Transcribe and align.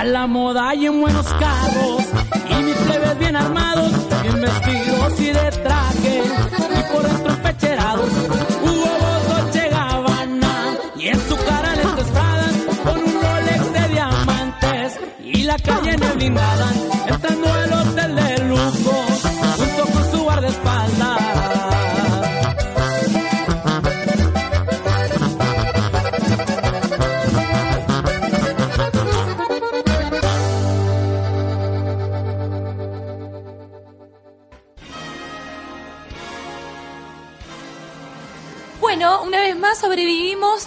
A 0.00 0.04
la 0.04 0.26
moda 0.26 0.74
y 0.74 0.86
en 0.86 0.98
buenos 0.98 1.26
carros, 1.26 2.04
y 2.48 2.62
mis 2.62 2.74
plebes 2.74 3.18
bien 3.18 3.36
armados, 3.36 3.92
bien 4.22 4.40
vestidos 4.40 5.20
y 5.20 5.26
de 5.26 5.50
traje, 5.62 6.22
y 6.24 6.82
por 6.90 7.02
dentro 7.02 7.42
pecherados, 7.42 8.08
Hugo 8.62 8.92
Boss, 8.98 9.28
Dolce 9.28 9.68
Gabbana, 9.68 10.76
y 10.96 11.08
en 11.08 11.20
su 11.28 11.36
cara 11.36 11.76
les 11.76 12.06
espadas, 12.06 12.52
con 12.82 12.98
un 12.98 13.12
Rolex 13.12 13.72
de 13.74 13.88
diamantes, 13.88 15.00
y 15.22 15.42
la 15.42 15.58
calle 15.58 15.90
en 15.90 16.02
el 16.02 16.12
blindada, 16.14 16.72
entrando 17.06 17.52
al 17.52 17.72
hotel 17.74 18.16
de 18.16 18.19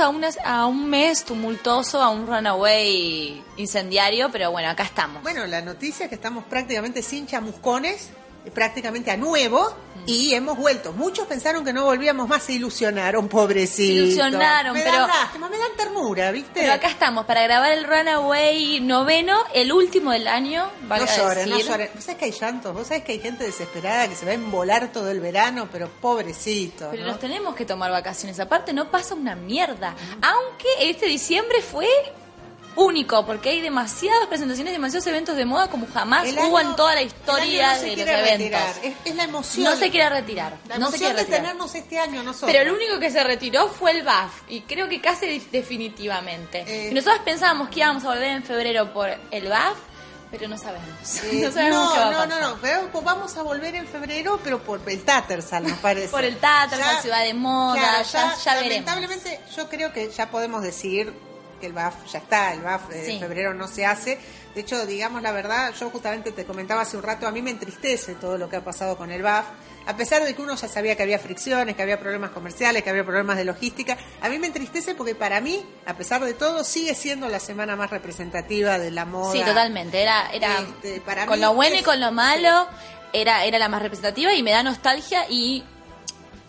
a, 0.04 0.10
una- 0.10 0.30
a 0.46 0.66
un 0.68 0.90
mes 0.90 1.24
tumultuoso, 1.26 2.02
a 2.02 2.10
un 2.10 2.28
runaway 2.28 3.44
incendiario, 3.58 4.30
pero 4.32 4.52
bueno, 4.52 4.70
acá 4.70 4.84
estamos. 4.84 5.22
Bueno, 5.24 5.46
la 5.48 5.62
noticia 5.62 6.06
es 6.06 6.10
que 6.10 6.16
estamos 6.16 6.44
prácticamente 6.46 7.02
sin 7.02 7.26
chamuscones, 7.28 8.10
prácticamente 8.52 9.12
a 9.12 9.18
nuevo, 9.18 9.76
y 10.06 10.34
hemos 10.34 10.58
vuelto. 10.58 10.92
Muchos 10.92 11.28
pensaron 11.28 11.64
que 11.64 11.72
no 11.72 11.86
volvíamos 11.86 12.28
más, 12.28 12.44
se 12.44 12.54
ilusionaron, 12.54 13.30
pobrecitos. 13.30 13.76
Se 13.76 13.84
ilusionaron, 13.84 14.74
me 14.74 14.82
pero- 14.82 14.98
Dan 14.98 15.08
lástima, 15.08 15.50
me 15.50 15.58
dan 15.58 15.72
ternura, 15.78 16.32
¿viste? 16.32 16.52
Pero 16.62 16.74
acá 16.74 16.88
estamos 16.88 17.26
para 17.26 17.44
grabar 17.44 17.72
el 17.72 17.86
Runaway 17.86 18.82
noveno, 18.82 19.38
el 19.54 19.72
último 19.72 20.12
del 20.12 20.28
año. 20.28 20.70
no 20.88 21.06
lloren, 21.06 21.50
no 21.50 21.60
lloren. 21.60 21.90
Vos 21.96 22.04
sabés 22.04 22.18
que 22.20 22.26
hay 22.26 22.32
llantos, 22.32 22.74
vos 22.74 22.88
sabés 22.88 23.04
que 23.04 23.14
hay 23.14 23.20
gente 23.20 23.44
desesperada 23.46 24.08
que 24.08 24.16
se 24.16 24.26
va 24.26 24.32
a 24.32 24.36
embolar 24.36 24.92
todo 24.92 25.10
el 25.10 25.20
verano, 25.20 25.70
pero 25.72 25.88
pobrecito. 25.90 26.90
Pero 26.92 27.04
¿no? 27.04 27.12
nos 27.12 27.20
tenemos 27.20 27.56
que 27.56 27.66
tomar 27.66 27.92
vacaciones. 27.92 28.40
Aparte, 28.40 28.74
no 28.74 28.92
pasa 28.92 29.16
una 29.16 29.36
mierda. 29.36 29.96
Aunque 30.22 30.68
este 30.90 31.06
diciembre 31.06 31.62
fue 31.62 31.88
único, 32.76 33.26
porque 33.26 33.50
hay 33.50 33.62
demasiadas 33.62 34.28
presentaciones, 34.28 34.74
demasiados 34.74 35.06
eventos 35.08 35.36
de 35.36 35.46
moda 35.46 35.70
como 35.70 35.88
jamás 35.88 36.28
El 36.28 36.38
hubo 36.40 36.58
año- 36.58 36.72
en 36.72 36.76
toda 36.76 36.96
la 36.96 37.02
historia 37.04 37.74
no 37.76 37.82
de 37.82 37.96
los 37.96 38.08
eventos. 38.08 38.62
Es, 38.84 38.96
es 39.06 39.16
la 39.16 39.24
emoción. 39.26 39.64
No 39.66 39.76
se 39.76 39.90
quiere 39.92 40.10
retirar. 40.10 40.58
La 40.68 40.78
no 40.78 40.90
se 40.92 40.98
quiere 40.98 41.14
de 41.14 41.20
retirar. 41.22 41.42
tenernos 41.42 41.76
este 41.76 42.00
año 42.00 42.24
nosotros. 42.24 42.52
Pero 42.52 42.64
el 42.64 42.72
único 42.76 43.00
que 43.00 43.12
se 43.12 43.24
retiró 43.24 43.68
fue 43.70 43.92
el 43.92 44.04
BAF, 44.04 44.32
y 44.48 44.62
creo 44.62 44.90
que 44.90 45.00
casi 45.02 45.28
de- 45.28 45.46
definitivamente. 45.52 46.64
Eh. 46.68 46.90
y 46.92 46.94
nosotros 46.94 47.22
pensábamos 47.26 47.70
que 47.70 47.80
íbamos 47.80 48.04
a 48.04 48.08
volver 48.08 48.24
en 48.32 48.44
febrero 48.44 48.92
por 48.94 49.10
el 49.32 49.48
BAF, 49.48 49.78
pero 50.32 50.48
no 50.48 50.58
sabemos. 50.58 50.88
Eh, 51.24 51.42
no 51.46 51.52
sabemos 51.52 51.86
no, 51.90 51.94
qué 51.94 52.00
va 52.00 52.08
a 52.08 52.12
no, 52.12 52.18
pasar. 52.18 52.42
no, 52.42 52.50
no, 52.50 52.56
pues 52.92 53.04
vamos 53.04 53.38
a 53.38 53.42
volver 53.44 53.76
en 53.76 53.88
febrero, 53.88 54.40
pero 54.44 54.60
por 54.64 54.82
el 54.88 55.04
Tattersall, 55.04 55.64
nos 55.68 55.78
parece. 55.78 56.08
Por 56.10 56.24
el 56.24 56.38
Tattersall, 56.38 56.96
Ya- 56.96 57.02
Ciudad 57.02 57.24
de 57.24 57.34
Moda, 57.36 57.76
claro, 57.80 58.04
ya- 58.12 58.36
ya 58.44 58.54
veremos. 58.56 58.70
Lamentablemente, 58.86 59.40
yo 59.56 59.70
creo 59.70 59.94
que 59.94 60.10
ya 60.10 60.30
podemos 60.32 60.64
decir 60.64 61.14
que 61.64 61.68
el 61.68 61.74
BAF 61.74 61.96
ya 62.12 62.20
está, 62.20 62.52
el 62.52 62.60
BAF 62.60 62.90
de 62.90 63.06
Sí. 63.06 63.20
febrero 63.20 63.54
no 63.54 63.70
se 63.70 63.86
hace. 63.86 64.20
De 64.54 64.60
hecho, 64.62 64.86
digamos 64.86 65.22
la 65.22 65.32
verdad, 65.32 65.74
yo 65.80 65.90
justamente 65.90 66.34
te 66.34 66.44
comentaba 66.44 66.82
hace 66.82 66.98
un 66.98 67.04
rato, 67.04 67.26
a 67.26 67.32
mí 67.32 67.42
me 67.42 67.52
entristece 67.52 68.16
todo 68.16 68.38
lo 68.38 68.50
que 68.50 68.58
ha 68.58 68.64
pasado 68.64 68.98
con 68.98 69.10
el 69.12 69.22
BAF. 69.24 69.46
A 69.86 69.96
pesar 69.96 70.24
de 70.26 70.36
que 70.36 70.42
uno 70.42 70.56
ya 70.56 70.68
sabía 70.68 70.96
que 70.98 71.04
había 71.04 71.20
fricciones, 71.20 71.76
que 71.76 71.82
había 71.82 72.00
problemas 72.00 72.32
comerciales, 72.32 72.84
que 72.84 72.90
había 72.90 73.04
problemas 73.06 73.38
de 73.38 73.46
logística, 73.46 73.98
a 74.22 74.28
mí 74.30 74.40
me 74.40 74.48
entristece 74.48 74.94
porque 74.96 75.16
para 75.16 75.40
mí, 75.40 75.66
a 75.86 75.94
pesar 75.96 76.24
de 76.24 76.34
todo, 76.34 76.64
sigue 76.66 76.96
siendo 76.96 77.28
la 77.30 77.40
semana 77.40 77.76
más 77.78 77.90
representativa 77.92 78.78
de 78.78 78.92
la 78.92 79.06
moda. 79.06 79.32
Sí, 79.32 79.42
totalmente. 79.44 80.02
Era, 80.02 80.30
era 80.34 80.60
Este, 80.60 81.00
para 81.02 81.26
con 81.26 81.40
mí 81.40 81.46
lo 81.46 81.54
bueno 81.54 81.78
y 81.78 81.82
con 81.84 82.00
lo 82.02 82.12
malo, 82.12 82.68
era, 83.14 83.46
era 83.46 83.58
la 83.60 83.70
más 83.70 83.82
representativa 83.82 84.34
y 84.34 84.44
me 84.44 84.52
da 84.52 84.64
nostalgia 84.64 85.26
y 85.30 85.64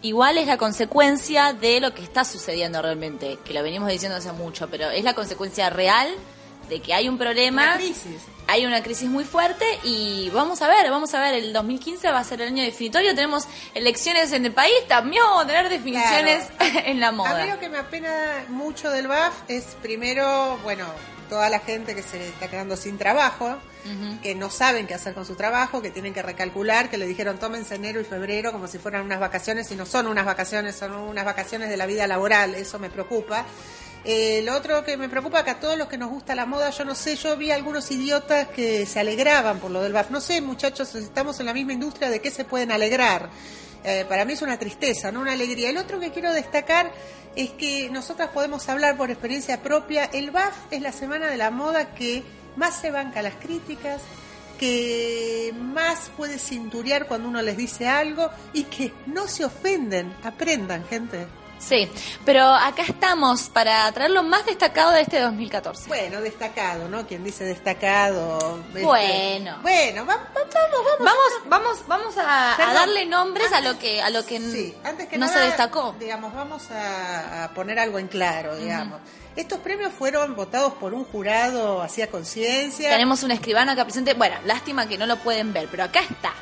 igual 0.05 0.39
es 0.39 0.47
la 0.47 0.57
consecuencia 0.59 1.53
de 1.53 1.81
lo 1.81 1.93
que 1.95 2.03
está 2.03 2.25
sucediendo 2.25 2.81
realmente, 2.83 3.39
que 3.45 3.53
lo 3.55 3.63
venimos 3.63 3.89
diciendo 3.89 4.17
hace 4.19 4.33
mucho, 4.33 4.69
pero 4.71 4.91
es 4.91 5.03
la 5.03 5.15
consecuencia 5.15 5.71
real 5.71 6.09
de 6.69 6.81
que 6.81 6.95
hay 6.95 7.09
un 7.09 7.19
problema, 7.19 7.63
Una 7.63 7.77
crisis. 7.77 8.23
hay 8.47 8.65
una 8.65 8.83
crisis 8.83 9.09
muy 9.09 9.25
fuerte 9.25 9.65
y 9.83 10.31
vamos 10.31 10.63
a 10.63 10.69
ver, 10.69 10.89
vamos 10.91 11.13
a 11.15 11.21
ver, 11.21 11.35
el 11.35 11.53
2015 11.53 12.11
va 12.11 12.19
a 12.21 12.25
ser 12.25 12.41
el 12.41 12.49
año 12.49 12.63
definitorio, 12.63 13.15
tenemos 13.15 13.45
elecciones 13.75 14.33
en 14.33 14.47
el 14.47 14.53
país, 14.53 14.73
también 14.89 15.23
vamos 15.25 15.45
a 15.45 15.47
tener 15.47 15.69
definiciones 15.69 16.47
en 16.87 17.01
la 17.01 17.09
A 17.09 17.13
mí 17.13 17.19
moda. 17.19 17.47
lo 17.47 17.59
que 17.59 17.69
me 17.69 17.79
apena 17.79 18.45
mucho 18.49 18.91
del 18.91 19.09
BAF 19.09 19.35
es 19.49 19.65
primero, 19.83 20.59
bueno, 20.63 20.87
toda 21.29 21.51
la 21.51 21.61
gente 21.61 21.95
que 21.95 22.03
se 22.03 22.29
está 22.29 22.49
quedando 22.49 22.77
sin 22.77 22.99
trabajo, 22.99 23.57
que 24.23 24.35
no 24.35 24.49
saben 24.49 24.87
qué 24.87 24.95
hacer 24.95 25.13
con 25.13 25.27
su 25.27 25.35
trabajo, 25.35 25.83
que 25.83 25.91
tienen 25.91 26.15
que 26.15 26.23
recalcular, 26.23 26.89
que 26.89 26.97
le 26.97 27.07
dijeron 27.07 27.39
tómense 27.39 27.75
enero 27.75 28.01
y 28.01 28.05
febrero 28.05 28.51
como 28.51 28.67
si 28.67 28.79
fueran 28.79 29.03
unas 29.03 29.21
vacaciones 29.21 29.71
y 29.71 29.77
no 29.77 29.85
son 29.85 30.07
unas 30.07 30.25
vacaciones, 30.25 30.75
son 30.75 30.93
unas 30.93 31.25
vacaciones 31.25 31.69
de 31.69 31.77
la 31.77 31.85
vida 31.85 32.07
laboral, 32.07 32.55
eso 32.55 32.79
me 32.79 32.89
preocupa. 32.89 33.45
Eh, 34.07 34.43
lo 34.45 34.55
otro 34.55 34.85
que 34.85 34.99
me 34.99 35.09
preocupa 35.09 35.45
que 35.45 35.51
a 35.51 35.61
todos 35.61 35.79
los 35.79 35.89
que 35.89 35.97
nos 35.97 36.11
gusta 36.11 36.35
la 36.35 36.45
moda, 36.45 36.69
yo 36.71 36.85
no 36.85 36.95
sé, 36.95 37.17
yo 37.17 37.37
vi 37.39 37.51
algunos 37.51 37.91
idiotas 37.91 38.49
que 38.49 38.85
se 38.85 39.01
alegraban 39.01 39.59
por 39.61 39.71
lo 39.71 39.83
del 39.83 39.95
BAF. 39.95 40.11
No 40.11 40.21
sé, 40.21 40.43
muchachos, 40.43 40.95
estamos 40.95 41.41
en 41.41 41.47
la 41.47 41.55
misma 41.55 41.73
industria, 41.73 42.11
¿de 42.11 42.21
qué 42.21 42.31
se 42.31 42.45
pueden 42.45 42.71
alegrar? 42.71 43.31
Eh, 43.83 44.05
para 44.09 44.25
mí 44.25 44.35
es 44.35 44.43
una 44.43 44.59
tristeza, 44.59 45.11
no 45.11 45.21
una 45.21 45.33
alegría. 45.33 45.71
El 45.71 45.79
otro 45.79 46.01
que 46.01 46.11
quiero 46.11 46.33
destacar 46.33 46.91
es 47.37 47.51
que 47.51 47.91
nosotras 47.91 48.31
podemos 48.31 48.69
hablar 48.69 48.97
por 48.97 49.11
experiencia 49.11 49.63
propia. 49.63 50.05
El 50.05 50.31
BAF 50.31 50.55
es 50.71 50.81
la 50.81 50.93
semana 50.93 51.27
de 51.27 51.37
la 51.37 51.51
moda 51.51 51.95
que 51.95 52.23
más 52.57 52.81
se 52.81 52.91
banca 52.91 53.23
las 53.23 53.35
críticas, 53.35 54.03
que 54.59 55.53
más 55.57 56.11
puede 56.17 56.39
cinturear 56.39 57.07
cuando 57.07 57.29
uno 57.29 57.43
les 57.43 57.57
dice 57.57 57.89
algo 57.89 58.31
y 58.53 58.65
que 58.65 58.93
no 59.07 59.27
se 59.27 59.45
ofenden. 59.45 60.15
Aprendan, 60.23 60.85
gente. 60.87 61.27
Sí, 61.67 61.89
pero 62.25 62.45
acá 62.45 62.83
estamos 62.83 63.49
para 63.49 63.91
traer 63.93 64.11
lo 64.11 64.23
más 64.23 64.45
destacado 64.45 64.91
de 64.93 65.01
este 65.03 65.19
2014. 65.21 65.89
Bueno, 65.89 66.21
destacado, 66.21 66.89
¿no? 66.89 67.07
Quien 67.07 67.25
dice 67.25 67.45
destacado. 67.45 68.61
este, 68.69 68.83
Bueno. 68.83 69.59
Bueno, 69.63 70.05
va- 70.07 70.17
va- 70.17 70.25
vamos, 70.35 70.87
vamos. 70.99 70.99
Vamos, 71.01 71.49
vamos, 71.49 71.79
vamos 71.89 72.19
a, 72.19 72.71
a 72.71 72.75
darle 72.75 73.07
nombres 73.07 73.51
a 73.53 73.61
lo 73.61 73.79
que 73.79 74.03
a 74.03 74.11
lo 74.11 74.25
que 74.27 74.39
Sí, 74.41 74.75
antes 74.85 75.09
que 75.09 75.17
no 75.17 75.27
nada, 75.27 75.39
se 75.39 75.45
destacó. 75.47 75.95
Digamos, 75.99 76.35
vamos 76.35 76.71
a, 76.71 77.45
a 77.45 77.55
poner 77.55 77.79
algo 77.79 77.99
en 77.99 78.09
claro, 78.09 78.57
digamos. 78.57 79.01
Estos 79.37 79.59
premios 79.61 79.93
fueron 79.93 80.37
votados 80.37 80.75
por 80.75 80.95
un 80.95 81.05
jurado 81.05 81.83
hacía 81.83 82.09
conciencia. 82.09 82.91
Tenemos 82.91 83.23
un 83.25 83.31
escribano 83.33 83.73
acá 83.73 83.85
presente. 83.85 84.15
Bueno, 84.15 84.37
lástima 84.45 84.87
que 84.87 84.97
no 84.99 85.07
lo 85.07 85.17
pueden 85.17 85.53
ver, 85.53 85.67
pero 85.71 85.85
acá 85.85 86.01
está. 86.01 86.33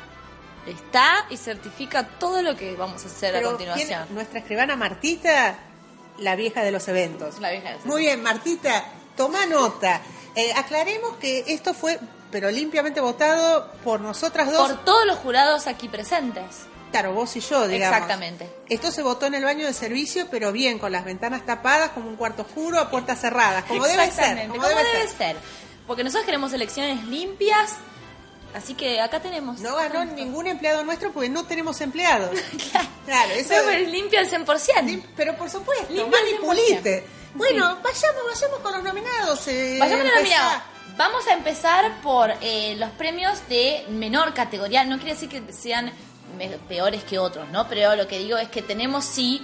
Está 0.65 1.25
y 1.29 1.37
certifica 1.37 2.07
todo 2.19 2.41
lo 2.41 2.55
que 2.55 2.75
vamos 2.75 3.03
a 3.03 3.07
hacer 3.07 3.33
pero 3.33 3.47
a 3.47 3.51
continuación. 3.51 4.03
¿quién? 4.05 4.15
nuestra 4.15 4.39
escribana 4.39 4.75
Martita, 4.75 5.55
la 6.19 6.35
vieja 6.35 6.63
de 6.63 6.71
los 6.71 6.87
eventos. 6.87 7.39
La 7.39 7.51
vieja 7.51 7.69
de 7.69 7.75
los 7.75 7.85
Muy 7.85 8.01
bien, 8.03 8.23
Martita, 8.23 8.85
toma 9.17 9.45
nota. 9.45 10.01
Eh, 10.35 10.53
aclaremos 10.55 11.17
que 11.17 11.43
esto 11.47 11.73
fue, 11.73 11.99
pero 12.31 12.49
limpiamente 12.49 13.01
votado 13.01 13.71
por 13.83 13.99
nosotras 13.99 14.51
dos. 14.51 14.71
Por 14.71 14.85
todos 14.85 15.05
los 15.05 15.17
jurados 15.17 15.67
aquí 15.67 15.89
presentes. 15.89 16.43
Claro, 16.91 17.13
vos 17.13 17.35
y 17.35 17.39
yo, 17.39 17.67
digamos. 17.67 17.95
Exactamente. 17.97 18.49
Esto 18.69 18.91
se 18.91 19.01
votó 19.01 19.25
en 19.25 19.33
el 19.33 19.43
baño 19.43 19.65
de 19.65 19.73
servicio, 19.73 20.27
pero 20.29 20.51
bien, 20.51 20.77
con 20.77 20.91
las 20.91 21.03
ventanas 21.03 21.43
tapadas, 21.43 21.89
como 21.89 22.07
un 22.07 22.15
cuarto 22.15 22.43
oscuro, 22.43 22.79
a 22.79 22.89
puertas 22.91 23.19
cerradas, 23.19 23.63
como 23.65 23.83
debe 23.83 23.95
ser. 23.95 24.07
Exactamente, 24.09 24.47
Como, 24.49 24.61
como 24.61 24.67
debe, 24.77 24.83
debe 24.91 25.07
ser. 25.07 25.17
ser. 25.17 25.37
Porque 25.87 26.03
nosotros 26.03 26.25
queremos 26.25 26.53
elecciones 26.53 27.03
limpias, 27.05 27.71
así 28.55 28.73
que 28.73 28.99
acá 29.01 29.21
tenemos. 29.21 29.59
No 29.59 29.75
ganó 29.75 30.05
ningún 30.05 30.47
empleado 30.47 30.83
nuestro 30.83 31.11
porque 31.11 31.29
no 31.29 31.45
tenemos 31.45 31.79
empleados. 31.81 32.31
claro, 33.05 33.31
eso 33.33 33.49
Pero 33.49 33.69
es 33.69 33.89
limpio 33.89 34.19
al 34.19 34.29
100%. 34.29 35.03
Pero 35.15 35.35
por 35.35 35.49
supuesto, 35.49 35.85
Limpio. 35.91 36.17
100%. 36.41 37.03
Bueno, 37.35 37.79
vayamos, 37.83 38.23
vayamos 38.33 38.59
con 38.61 38.71
los 38.73 38.83
nominados. 38.83 39.47
eh, 39.47 39.77
Vayamos 39.79 40.05
la 40.05 40.11
empezá. 40.19 40.37
nominada. 40.37 40.65
Vamos 40.95 41.27
a 41.27 41.33
empezar 41.33 42.01
por 42.01 42.31
eh, 42.41 42.75
los 42.77 42.91
premios 42.91 43.39
de 43.49 43.85
menor 43.89 44.33
categoría. 44.33 44.83
No 44.85 44.97
quiere 44.97 45.13
decir 45.13 45.29
que 45.29 45.51
sean 45.51 45.91
peores 46.67 47.03
que 47.03 47.17
otros, 47.19 47.49
¿no? 47.49 47.67
Pero 47.67 47.95
lo 47.95 48.07
que 48.07 48.19
digo 48.19 48.37
es 48.37 48.49
que 48.49 48.61
tenemos 48.61 49.03
sí 49.05 49.41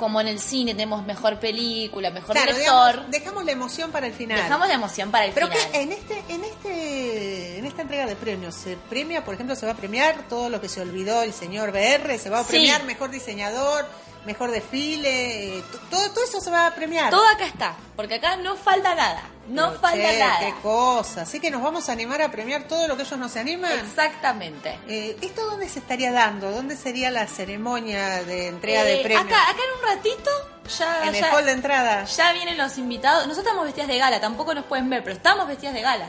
como 0.00 0.18
en 0.20 0.28
el 0.28 0.40
cine 0.40 0.72
tenemos 0.72 1.04
mejor 1.04 1.38
película, 1.38 2.10
mejor 2.10 2.34
Claro, 2.34 2.52
director, 2.54 2.92
digamos, 2.94 3.10
dejamos 3.10 3.44
la 3.44 3.52
emoción 3.52 3.90
para 3.92 4.06
el 4.06 4.14
final. 4.14 4.38
dejamos 4.42 4.66
la 4.66 4.74
emoción 4.74 5.10
para 5.10 5.26
el 5.26 5.32
Pero 5.32 5.48
final. 5.48 5.70
que 5.70 5.80
en 5.82 5.92
este, 5.92 6.24
en 6.28 6.42
este, 6.44 7.58
en 7.58 7.66
esta 7.66 7.82
entrega 7.82 8.06
de 8.06 8.16
premios 8.16 8.54
se 8.54 8.76
premia, 8.88 9.22
por 9.24 9.34
ejemplo, 9.34 9.54
se 9.54 9.66
va 9.66 9.72
a 9.72 9.76
premiar 9.76 10.26
todo 10.28 10.48
lo 10.48 10.58
que 10.60 10.70
se 10.70 10.80
olvidó 10.80 11.22
el 11.22 11.34
señor 11.34 11.70
BR, 11.70 12.18
se 12.18 12.30
va 12.30 12.40
a 12.40 12.44
Sí. 12.44 12.50
premiar 12.52 12.82
mejor 12.84 13.10
diseñador, 13.10 13.86
mejor 14.26 14.50
desfile, 14.50 15.58
eh, 15.58 15.62
todo, 15.90 16.10
todo 16.12 16.24
eso 16.24 16.40
se 16.40 16.50
va 16.50 16.66
a 16.66 16.74
premiar. 16.74 17.10
Todo 17.10 17.26
acá 17.26 17.46
está, 17.46 17.74
porque 17.96 18.16
acá 18.16 18.36
no 18.36 18.54
falta 18.56 18.94
nada, 18.94 19.22
no 19.48 19.68
Pero, 19.68 19.80
falta 19.80 20.08
che, 20.10 20.18
nada. 20.18 20.38
Qué 20.40 20.54
cosa. 20.62 21.22
Así 21.22 21.40
que 21.40 21.50
nos 21.50 21.62
vamos 21.62 21.88
a 21.88 21.92
animar 21.92 22.20
a 22.22 22.30
premiar 22.30 22.64
todo 22.64 22.86
lo 22.88 22.96
que 22.96 23.02
ellos 23.02 23.18
nos 23.18 23.36
animan. 23.36 23.72
Exactamente. 23.78 24.78
Eh, 24.88 25.16
¿Esto 25.22 25.44
dónde 25.48 25.68
se 25.68 25.78
estaría 25.78 26.12
dando? 26.12 26.50
¿Dónde 26.50 26.76
sería 26.76 27.10
la 27.10 27.26
ceremonia 27.26 28.22
de 28.24 28.48
entrega 28.48 28.84
de 28.84 29.00
Eh, 29.00 29.02
premios? 29.02 29.24
acá, 29.24 29.42
acá 29.50 29.58
en 29.62 29.78
un 29.78 29.96
ratito 29.96 30.30
ya, 30.78 31.02
en 31.08 31.14
el 31.14 31.20
ya, 31.20 31.30
hall 31.34 31.44
de 31.46 31.52
entrada. 31.52 32.04
ya 32.04 32.32
vienen 32.32 32.56
los 32.58 32.76
invitados. 32.78 33.22
Nosotros 33.26 33.46
estamos 33.46 33.64
vestidas 33.64 33.88
de 33.88 33.98
gala, 33.98 34.20
tampoco 34.20 34.54
nos 34.54 34.64
pueden 34.66 34.88
ver, 34.90 35.02
pero 35.02 35.16
estamos 35.16 35.46
vestidas 35.48 35.74
de 35.74 35.80
gala. 35.82 36.06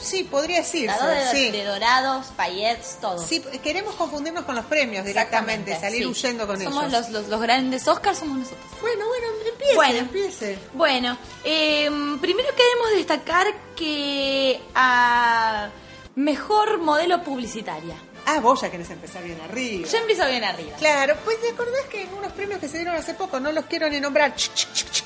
Sí, 0.00 0.24
podría 0.24 0.58
decirse. 0.58 0.96
De, 1.06 1.30
sí. 1.30 1.50
de 1.50 1.64
dorados, 1.64 2.26
paillettes, 2.36 2.98
todo. 3.00 3.18
Sí, 3.26 3.40
queremos 3.62 3.94
confundirnos 3.94 4.44
con 4.44 4.54
los 4.54 4.64
premios 4.66 5.04
directamente, 5.04 5.78
salir 5.78 6.02
sí. 6.02 6.06
huyendo 6.06 6.46
con 6.46 6.60
somos 6.60 6.84
ellos. 6.84 6.92
Los, 6.92 7.10
los, 7.10 7.28
los 7.28 7.40
grandes 7.40 7.86
Oscars 7.88 8.18
somos 8.18 8.38
nosotros. 8.38 8.64
Bueno, 8.80 9.06
bueno, 9.08 9.26
empiece, 9.50 9.74
Bueno. 9.74 9.98
empiece. 9.98 10.58
Bueno, 10.74 11.18
eh, 11.44 11.90
primero 12.20 12.48
queremos 12.54 12.90
destacar 12.96 13.46
que 13.74 14.60
a 14.74 15.68
mejor 16.14 16.78
modelo 16.78 17.22
publicitaria. 17.22 17.94
Ah, 18.28 18.40
vos 18.40 18.60
ya 18.60 18.70
querés 18.72 18.90
empezar 18.90 19.22
bien 19.22 19.40
arriba. 19.40 19.86
Yo 19.88 19.98
empiezo 19.98 20.26
bien 20.26 20.42
arriba. 20.42 20.76
Claro, 20.78 21.14
pues 21.24 21.40
te 21.40 21.50
acordás 21.50 21.82
que 21.88 22.02
en 22.02 22.12
unos 22.12 22.32
premios 22.32 22.58
que 22.58 22.68
se 22.68 22.78
dieron 22.78 22.96
hace 22.96 23.14
poco, 23.14 23.38
no 23.38 23.52
los 23.52 23.66
quiero 23.66 23.88
ni 23.88 24.00
nombrar, 24.00 24.34
ch, 24.34 24.50
ch, 24.52 24.66
ch, 24.72 25.05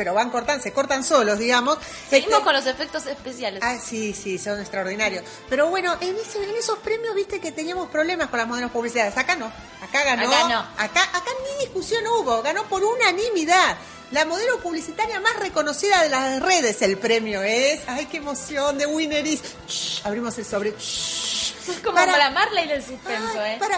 pero 0.00 0.14
van 0.14 0.30
cortando, 0.30 0.62
se 0.62 0.72
cortan 0.72 1.04
solos, 1.04 1.38
digamos. 1.38 1.76
Seguimos 2.08 2.32
Este- 2.38 2.44
con 2.44 2.54
los 2.54 2.64
efectos 2.64 3.04
especiales. 3.04 3.62
Ah, 3.62 3.76
sí, 3.78 4.14
sí, 4.14 4.38
son 4.38 4.58
extraordinarios. 4.58 5.24
Pero 5.50 5.68
bueno, 5.68 5.94
en, 6.00 6.16
ese- 6.16 6.42
en 6.42 6.56
esos 6.56 6.78
premios 6.78 7.14
viste 7.14 7.38
que 7.38 7.52
teníamos 7.52 7.90
problemas 7.90 8.28
con 8.28 8.38
las 8.38 8.48
modelos 8.48 8.70
publicidades. 8.70 9.14
Acá 9.18 9.36
no. 9.36 9.52
Acá 9.82 10.02
ganó. 10.04 10.26
Acá 10.32 10.48
no. 10.48 10.58
Acá, 10.82 11.02
acá 11.02 11.30
ni 11.44 11.64
discusión 11.66 12.02
hubo. 12.06 12.40
Ganó 12.40 12.64
por 12.64 12.82
unanimidad. 12.82 13.76
La 14.12 14.24
modelo 14.24 14.58
publicitaria 14.60 15.20
más 15.20 15.36
reconocida 15.36 16.02
de 16.02 16.08
las 16.08 16.40
redes. 16.40 16.80
El 16.80 16.96
premio 16.96 17.42
es. 17.42 17.82
¡Ay, 17.86 18.06
qué 18.06 18.16
emoción! 18.16 18.78
De 18.78 18.86
Winneris. 18.86 19.42
Shh, 19.68 20.00
abrimos 20.06 20.38
el 20.38 20.46
sobre. 20.46 20.70
Shh. 20.78 21.52
es 21.68 21.78
como 21.84 21.96
para- 21.96 22.12
para, 22.12 22.30
Marley 22.30 22.66
del 22.68 22.82
suspenso, 22.82 23.38
Ay, 23.38 23.52
¿eh? 23.52 23.56
Para 23.60 23.76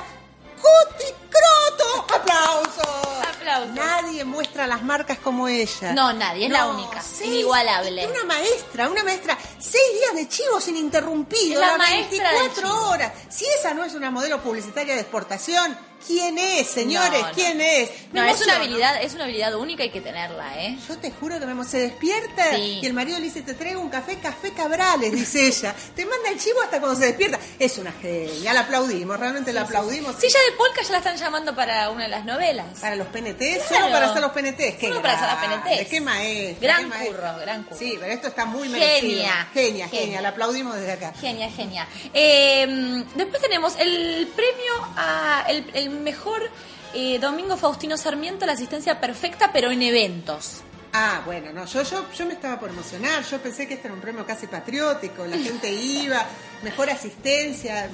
Cuti 0.63 1.13
Croto. 1.32 2.14
¡Aplausos! 2.14 3.26
Aplausos. 3.37 3.75
Nadie 3.75 4.25
muestra 4.25 4.67
las 4.67 4.82
marcas 4.82 5.19
como 5.19 5.49
ella. 5.49 5.93
No, 5.93 6.12
nadie, 6.12 6.46
es 6.46 6.52
la 6.52 6.67
única, 6.69 7.02
inigualable. 7.25 8.06
Una 8.06 8.25
maestra, 8.25 8.88
una 8.88 9.02
maestra. 9.05 9.37
Seis 9.58 9.84
días 10.00 10.14
de 10.14 10.29
chivo 10.29 10.61
sin 10.61 10.76
interrumpido. 10.76 11.55
Es 11.55 11.58
la 11.61 11.69
las 11.69 11.79
maestra 11.79 12.31
del 12.32 12.38
24 12.40 12.62
chivo. 12.69 12.88
horas. 12.90 13.12
Si 13.29 13.44
esa 13.58 13.75
no 13.75 13.84
es 13.84 13.94
una 13.94 14.11
modelo 14.11 14.40
publicitaria 14.43 14.94
de 14.94 15.00
exportación, 15.00 15.76
¿quién 16.06 16.37
es, 16.38 16.69
señores? 16.69 17.20
No, 17.23 17.29
no. 17.29 17.35
¿Quién 17.35 17.61
es? 17.61 17.90
Me 18.12 18.20
No, 18.20 18.26
es 18.26 18.40
una 18.43 18.56
habilidad, 18.56 19.02
es 19.02 19.14
una 19.14 19.25
habilidad 19.25 19.55
única, 19.55 19.82
hay 19.82 19.90
que 19.90 20.00
tenerla, 20.00 20.62
¿eh? 20.62 20.78
Yo 20.88 20.99
te 20.99 21.11
juro 21.12 21.38
que 21.38 21.46
me 21.46 21.64
se 21.64 21.78
despierta 21.78 22.50
Sí. 22.56 22.81
y 22.82 22.87
el 22.87 22.93
marido 22.93 23.19
le 23.19 23.25
dice, 23.25 23.43
te 23.43 23.55
traigo 23.55 23.81
un 23.81 23.88
café, 23.88 24.19
café 24.19 24.52
Cabrales, 24.52 25.12
dice 25.12 25.46
ella. 25.46 25.75
Te 25.94 26.05
manda 26.05 26.28
el 26.31 26.38
chivo 26.40 26.61
hasta 26.62 26.81
cuando 26.81 26.99
se 26.99 27.06
despierta. 27.06 27.38
Es 27.58 27.78
una 27.78 27.93
genia, 27.93 28.52
la 28.52 28.61
aplaudimos, 28.61 29.19
realmente 29.19 29.52
la 29.52 29.62
aplaudimos. 29.62 30.17
Sí, 30.19 30.28
ya 30.28 30.40
de 30.40 30.56
Polka 30.56 30.82
ya 30.82 30.93
la 30.93 30.99
están 30.99 31.17
llamando 31.23 31.55
para 31.55 31.89
una 31.91 32.05
de 32.05 32.09
las 32.11 32.25
novelas. 32.25 32.81
Para 32.81 32.97
los 32.97 33.07
Claro. 33.09 33.59
solo 33.69 33.91
para 33.93 34.07
hacer 34.11 34.23
los 34.23 34.33
PNTs. 34.33 34.77
Qué 34.79 34.89
Solo 34.89 35.03
para 35.03 35.15
hacer 35.15 35.29
las 35.29 35.39
PNTs. 35.65 35.89
Qué 35.89 36.01
maestra. 36.01 36.69
Gran 36.69 36.91
qué 36.91 37.07
curro, 37.07 37.37
gran 37.41 37.63
curro. 37.65 37.77
Sí, 37.79 37.97
pero 38.01 38.13
esto 38.13 38.29
está 38.29 38.45
muy 38.45 38.69
Genia. 38.69 38.79
merecido. 38.79 39.11
Genia, 39.23 39.49
genia, 39.55 39.89
Genia. 39.89 40.21
La 40.21 40.29
aplaudimos 40.31 40.75
desde 40.77 40.93
acá. 40.93 41.13
Genia, 41.21 41.51
genia. 41.51 41.87
Eh, 42.13 43.05
después 43.15 43.41
tenemos 43.41 43.75
el 43.79 44.29
premio 44.35 44.73
a 44.97 45.45
el, 45.49 45.65
el 45.75 45.91
mejor 45.91 46.51
eh, 46.95 47.19
Domingo 47.19 47.57
Faustino 47.57 47.97
Sarmiento, 47.97 48.45
la 48.47 48.53
asistencia 48.53 49.01
perfecta, 49.01 49.51
pero 49.53 49.71
en 49.71 49.83
eventos. 49.83 50.63
Ah, 50.94 51.23
bueno, 51.25 51.53
no, 51.55 51.65
yo, 51.65 51.83
yo, 51.85 52.05
yo 52.12 52.27
me 52.27 52.35
estaba 52.35 52.61
por 52.61 52.69
emocionar, 52.69 53.25
yo 53.25 53.39
pensé 53.41 53.67
que 53.67 53.75
este 53.75 53.87
era 53.87 53.94
un 53.94 54.03
premio 54.03 54.27
casi 54.27 54.47
patriótico, 54.47 55.25
la 55.25 55.39
gente 55.39 55.71
iba, 55.73 56.23
mejor 56.62 56.91
asistencia, 56.91 57.89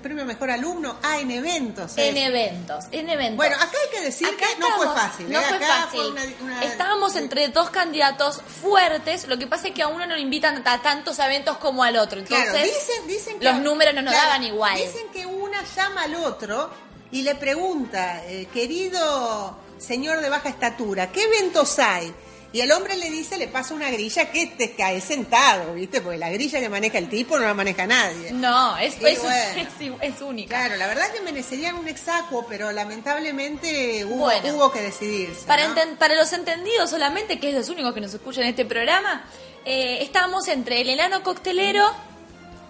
premio 0.00 0.24
mejor 0.24 0.50
alumno, 0.50 0.96
ah, 1.02 1.18
en 1.18 1.30
eventos. 1.30 1.92
En 1.98 2.16
eventos, 2.16 2.86
en 2.90 3.10
eventos. 3.10 3.36
Bueno, 3.36 3.56
acá 3.56 3.72
hay 3.84 3.98
que 3.98 4.04
decir 4.06 4.26
Acá 4.28 4.46
que 4.54 4.58
no 4.60 4.66
fue 4.76 4.86
fácil. 4.86 5.30
No 5.30 5.38
¿eh? 5.40 5.44
fue 5.46 5.56
Acá 5.58 5.66
fácil. 5.66 6.00
fue 6.00 6.10
una- 6.10 6.22
una- 6.40 6.64
Estábamos 6.64 7.16
entre 7.16 7.48
dos 7.48 7.68
candidatos 7.68 8.40
fuertes. 8.62 9.28
Lo 9.28 9.38
que 9.38 9.46
pasa 9.46 9.68
es 9.68 9.74
que 9.74 9.82
a 9.82 9.88
uno 9.88 10.06
no 10.06 10.14
lo 10.14 10.20
invitan 10.20 10.66
a 10.66 10.80
tantos 10.80 11.18
eventos 11.18 11.58
como 11.58 11.84
al 11.84 11.96
otro. 11.98 12.18
Entonces, 12.18 12.48
Claro, 12.50 12.64
dicen, 12.66 13.06
dicen 13.08 13.38
que, 13.40 13.44
los 13.44 13.58
números 13.58 13.94
no 13.94 14.00
nos 14.00 14.12
claro, 14.14 14.28
daban 14.28 14.44
igual. 14.44 14.76
Dicen 14.78 15.06
que 15.12 15.26
una 15.26 15.62
llama 15.76 16.04
al 16.04 16.14
otro 16.14 16.70
y 17.10 17.20
le 17.20 17.34
pregunta, 17.34 18.24
eh, 18.24 18.48
querido 18.54 19.58
señor 19.82 20.20
de 20.20 20.28
baja 20.30 20.48
estatura, 20.48 21.10
¿qué 21.12 21.22
eventos 21.24 21.78
hay? 21.78 22.12
Y 22.54 22.60
el 22.60 22.70
hombre 22.72 22.96
le 22.96 23.08
dice, 23.08 23.38
le 23.38 23.48
pasa 23.48 23.72
una 23.72 23.90
grilla 23.90 24.30
que 24.30 24.46
te 24.46 24.72
cae 24.72 25.00
sentado, 25.00 25.72
¿viste? 25.72 26.02
Porque 26.02 26.18
la 26.18 26.28
grilla 26.28 26.60
que 26.60 26.68
maneja 26.68 26.98
el 26.98 27.08
tipo 27.08 27.38
no 27.38 27.46
la 27.46 27.54
maneja 27.54 27.86
nadie. 27.86 28.30
No, 28.32 28.76
es, 28.76 28.94
es, 29.00 29.22
bueno. 29.22 29.30
es- 29.56 30.14
es 30.14 30.20
única. 30.20 30.58
Claro, 30.58 30.76
la 30.76 30.86
verdad 30.86 31.10
que 31.12 31.20
merecerían 31.22 31.76
un 31.76 31.88
exacuo, 31.88 32.44
pero 32.46 32.70
lamentablemente 32.70 34.04
hubo, 34.04 34.24
Bueno. 34.24 34.54
hubo 34.54 34.70
que 34.72 34.82
decidirse. 34.82 35.46
Para, 35.46 35.66
¿no? 35.68 35.74
enten- 35.74 35.96
para 35.96 36.14
los 36.14 36.32
entendidos 36.32 36.90
solamente, 36.90 37.40
que 37.40 37.48
es 37.50 37.54
los 37.54 37.68
únicos 37.70 37.94
que 37.94 38.00
nos 38.02 38.12
escuchan 38.12 38.44
en 38.44 38.50
este 38.50 38.66
programa, 38.66 39.24
eh, 39.64 39.98
estábamos 40.02 40.46
entre 40.48 40.80
el 40.82 40.90
enano 40.90 41.22
coctelero 41.22 41.90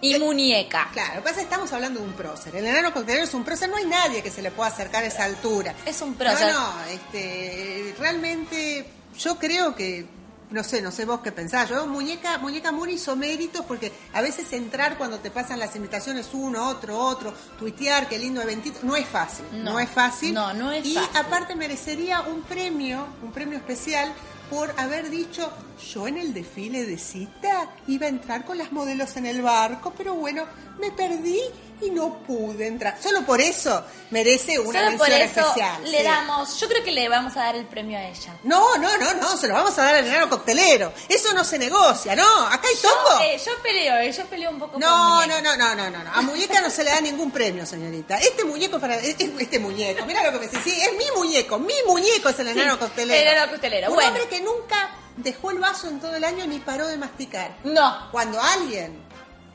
y 0.02 0.18
Muñeca. 0.18 0.88
Claro, 0.92 1.14
lo 1.14 1.20
que 1.20 1.28
pasa 1.28 1.30
es 1.40 1.46
que 1.46 1.52
estamos 1.54 1.72
hablando 1.72 2.00
de 2.00 2.06
un 2.06 2.12
prócer. 2.12 2.54
El 2.56 2.66
enano 2.66 2.92
coctelero 2.92 3.24
es 3.24 3.32
un 3.32 3.44
prócer, 3.44 3.70
no 3.70 3.76
hay 3.76 3.86
nadie 3.86 4.22
que 4.22 4.30
se 4.30 4.42
le 4.42 4.50
pueda 4.50 4.68
acercar 4.68 5.02
a 5.04 5.06
esa 5.06 5.24
altura. 5.24 5.74
Es 5.86 6.02
un 6.02 6.14
prócer. 6.14 6.52
No, 6.52 6.60
no, 6.74 6.84
este, 6.90 7.94
realmente 7.98 8.86
yo 9.18 9.38
creo 9.38 9.74
que, 9.74 10.04
no 10.50 10.62
sé, 10.64 10.82
no 10.82 10.90
sé 10.90 11.04
vos 11.04 11.20
qué 11.22 11.32
pensás. 11.32 11.68
Yo, 11.70 11.86
muñeca, 11.86 12.36
muñeca 12.38 12.72
Muri 12.72 12.94
hizo 12.94 13.14
méritos 13.16 13.64
porque 13.64 13.92
a 14.12 14.20
veces 14.20 14.52
entrar 14.52 14.98
cuando 14.98 15.18
te 15.20 15.30
pasan 15.30 15.58
las 15.58 15.74
invitaciones 15.76 16.28
uno, 16.32 16.68
otro, 16.68 16.98
otro, 16.98 17.32
tuitear, 17.58 18.08
qué 18.08 18.18
lindo 18.18 18.42
eventito, 18.42 18.80
no 18.82 18.96
es 18.96 19.06
fácil. 19.06 19.44
No, 19.52 19.72
No, 19.72 19.80
es 19.80 19.88
fácil. 19.88 20.34
no, 20.34 20.52
no 20.52 20.72
es 20.72 20.84
y 20.84 20.94
fácil. 20.94 21.16
aparte 21.16 21.54
merecería 21.54 22.20
un 22.22 22.42
premio, 22.42 23.06
un 23.22 23.32
premio 23.32 23.56
especial 23.56 24.12
por 24.52 24.78
haber 24.78 25.08
dicho, 25.08 25.50
yo 25.94 26.06
en 26.06 26.18
el 26.18 26.34
desfile 26.34 26.84
de 26.84 26.98
cita 26.98 27.68
iba 27.88 28.04
a 28.04 28.10
entrar 28.10 28.44
con 28.44 28.58
las 28.58 28.70
modelos 28.70 29.16
en 29.16 29.24
el 29.24 29.40
barco, 29.40 29.94
pero 29.96 30.14
bueno, 30.14 30.44
me 30.78 30.90
perdí 30.90 31.40
y 31.80 31.90
no 31.90 32.18
pude 32.22 32.66
entrar. 32.68 32.96
Solo 33.02 33.22
por 33.26 33.40
eso 33.40 33.84
merece 34.10 34.58
una 34.58 34.84
Solo 34.84 34.98
por 34.98 35.08
mención 35.08 35.28
eso 35.30 35.40
especial. 35.48 35.90
le 35.90 35.98
sí. 35.98 36.04
damos, 36.04 36.60
yo 36.60 36.68
creo 36.68 36.84
que 36.84 36.92
le 36.92 37.08
vamos 37.08 37.36
a 37.36 37.40
dar 37.40 37.56
el 37.56 37.64
premio 37.66 37.98
a 37.98 38.04
ella. 38.04 38.36
No, 38.44 38.76
no, 38.76 38.96
no, 38.98 39.14
no, 39.14 39.36
se 39.36 39.48
lo 39.48 39.54
vamos 39.54 39.76
a 39.78 39.82
dar 39.84 39.94
al 39.96 40.06
enano 40.06 40.28
coctelero. 40.28 40.92
Eso 41.08 41.32
no 41.32 41.42
se 41.44 41.58
negocia, 41.58 42.14
¿no? 42.14 42.46
Acá 42.46 42.68
hay 42.68 42.76
Yo, 42.80 42.88
tongo. 42.88 43.22
eh, 43.24 43.40
yo 43.44 43.52
peleo, 43.62 43.96
eh, 43.98 44.12
yo 44.12 44.24
peleo 44.26 44.50
un 44.50 44.58
poco 44.60 44.78
No, 44.78 45.18
por 45.18 45.28
no, 45.28 45.40
no, 45.40 45.56
no, 45.56 45.74
no, 45.74 45.90
no, 45.90 46.04
no. 46.04 46.12
A 46.12 46.22
muñeca 46.22 46.60
no 46.60 46.70
se 46.70 46.84
le 46.84 46.90
da 46.90 47.00
ningún 47.00 47.32
premio, 47.32 47.66
señorita. 47.66 48.18
Este 48.18 48.44
muñeco 48.44 48.78
para 48.78 48.96
es- 48.96 49.16
es- 49.18 49.30
este 49.40 49.58
muñeco, 49.58 50.04
mira 50.06 50.22
lo 50.22 50.30
que 50.32 50.38
me 50.46 50.46
dice, 50.52 50.62
sí, 50.62 50.80
es 50.80 50.92
mi 50.96 51.06
muñeco, 51.16 51.58
mi 51.58 51.74
muñeco 51.86 52.28
es 52.28 52.38
el 52.38 52.48
enano 52.48 52.78
coctelero. 52.78 53.20
el 53.20 53.26
enano 53.36 53.50
coctelero, 53.50 53.88
Un 53.88 53.94
bueno. 53.94 54.10
hombre 54.10 54.28
que 54.28 54.40
nunca 54.42 54.90
dejó 55.16 55.50
el 55.50 55.58
vaso 55.58 55.88
en 55.88 56.00
todo 56.00 56.14
el 56.16 56.24
año 56.24 56.46
ni 56.46 56.58
paró 56.58 56.86
de 56.86 56.96
masticar. 56.96 57.56
No. 57.64 58.10
Cuando 58.10 58.40
alguien 58.40 59.02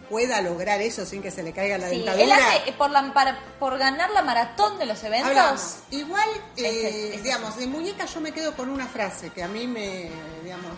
pueda 0.10 0.42
lograr 0.42 0.82
eso 0.82 1.06
sin 1.06 1.22
que 1.22 1.32
se 1.32 1.44
le 1.44 1.52
caiga 1.52 1.78
la 1.78 1.90
Sí, 1.90 1.98
dentadura. 1.98 2.24
él 2.24 2.32
hace, 2.32 2.70
eh, 2.70 2.74
por, 2.78 2.90
la, 2.92 3.14
para, 3.14 3.38
por 3.60 3.78
ganar 3.78 4.10
la 4.12 4.22
maratón 4.22 4.80
de 4.80 4.86
los 4.86 5.04
eventos. 5.04 5.30
Hablamos. 5.30 5.76
Igual, 5.92 6.30
eh, 6.56 7.20
digamos, 7.22 7.58
de 7.58 7.68
muñeca 7.68 8.06
yo 8.06 8.22
me 8.22 8.32
quedo 8.32 8.56
con 8.56 8.70
una 8.70 8.88
frase 8.88 9.32
que 9.32 9.44
a 9.44 9.48
mí 9.50 9.68
me, 9.68 10.10
digamos, 10.44 10.72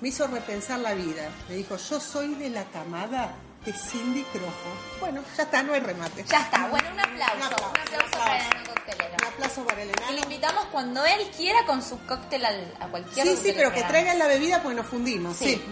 me 0.00 0.08
hizo 0.08 0.26
repensar 0.26 0.80
la 0.80 0.92
vida. 0.94 1.30
Me 1.48 1.54
dijo, 1.56 1.76
yo 1.76 2.00
soy 2.00 2.34
de 2.34 2.50
la 2.50 2.64
camada 2.64 3.34
de 3.64 3.72
Cindy 3.72 4.22
Crawford. 4.24 5.00
Bueno, 5.00 5.22
ya 5.36 5.42
está, 5.44 5.62
no 5.62 5.72
hay 5.72 5.80
remate. 5.80 6.24
Ya 6.24 6.40
está, 6.42 6.66
bueno, 6.68 6.88
un 6.92 7.00
aplauso. 7.00 7.36
Un 7.36 7.42
Un 7.42 7.80
aplauso, 7.80 8.10
para 8.18 8.36
el 8.38 8.68
coctelero. 8.68 9.16
Para 9.48 9.82
el 9.82 9.90
Y 10.10 10.14
lo 10.14 10.22
invitamos 10.22 10.64
cuando 10.72 11.04
él 11.04 11.30
quiera 11.36 11.64
con 11.66 11.82
su 11.82 11.98
cóctel 12.06 12.44
al- 12.44 12.74
a 12.80 12.86
cualquier 12.88 13.26
Sí, 13.26 13.36
sí, 13.36 13.52
pero 13.56 13.72
que 13.72 13.82
traigan 13.82 14.18
la 14.18 14.26
bebida 14.26 14.62
porque 14.62 14.76
nos 14.76 14.86
fundimos. 14.86 15.36
Sí. 15.36 15.46
Sí. 15.54 15.62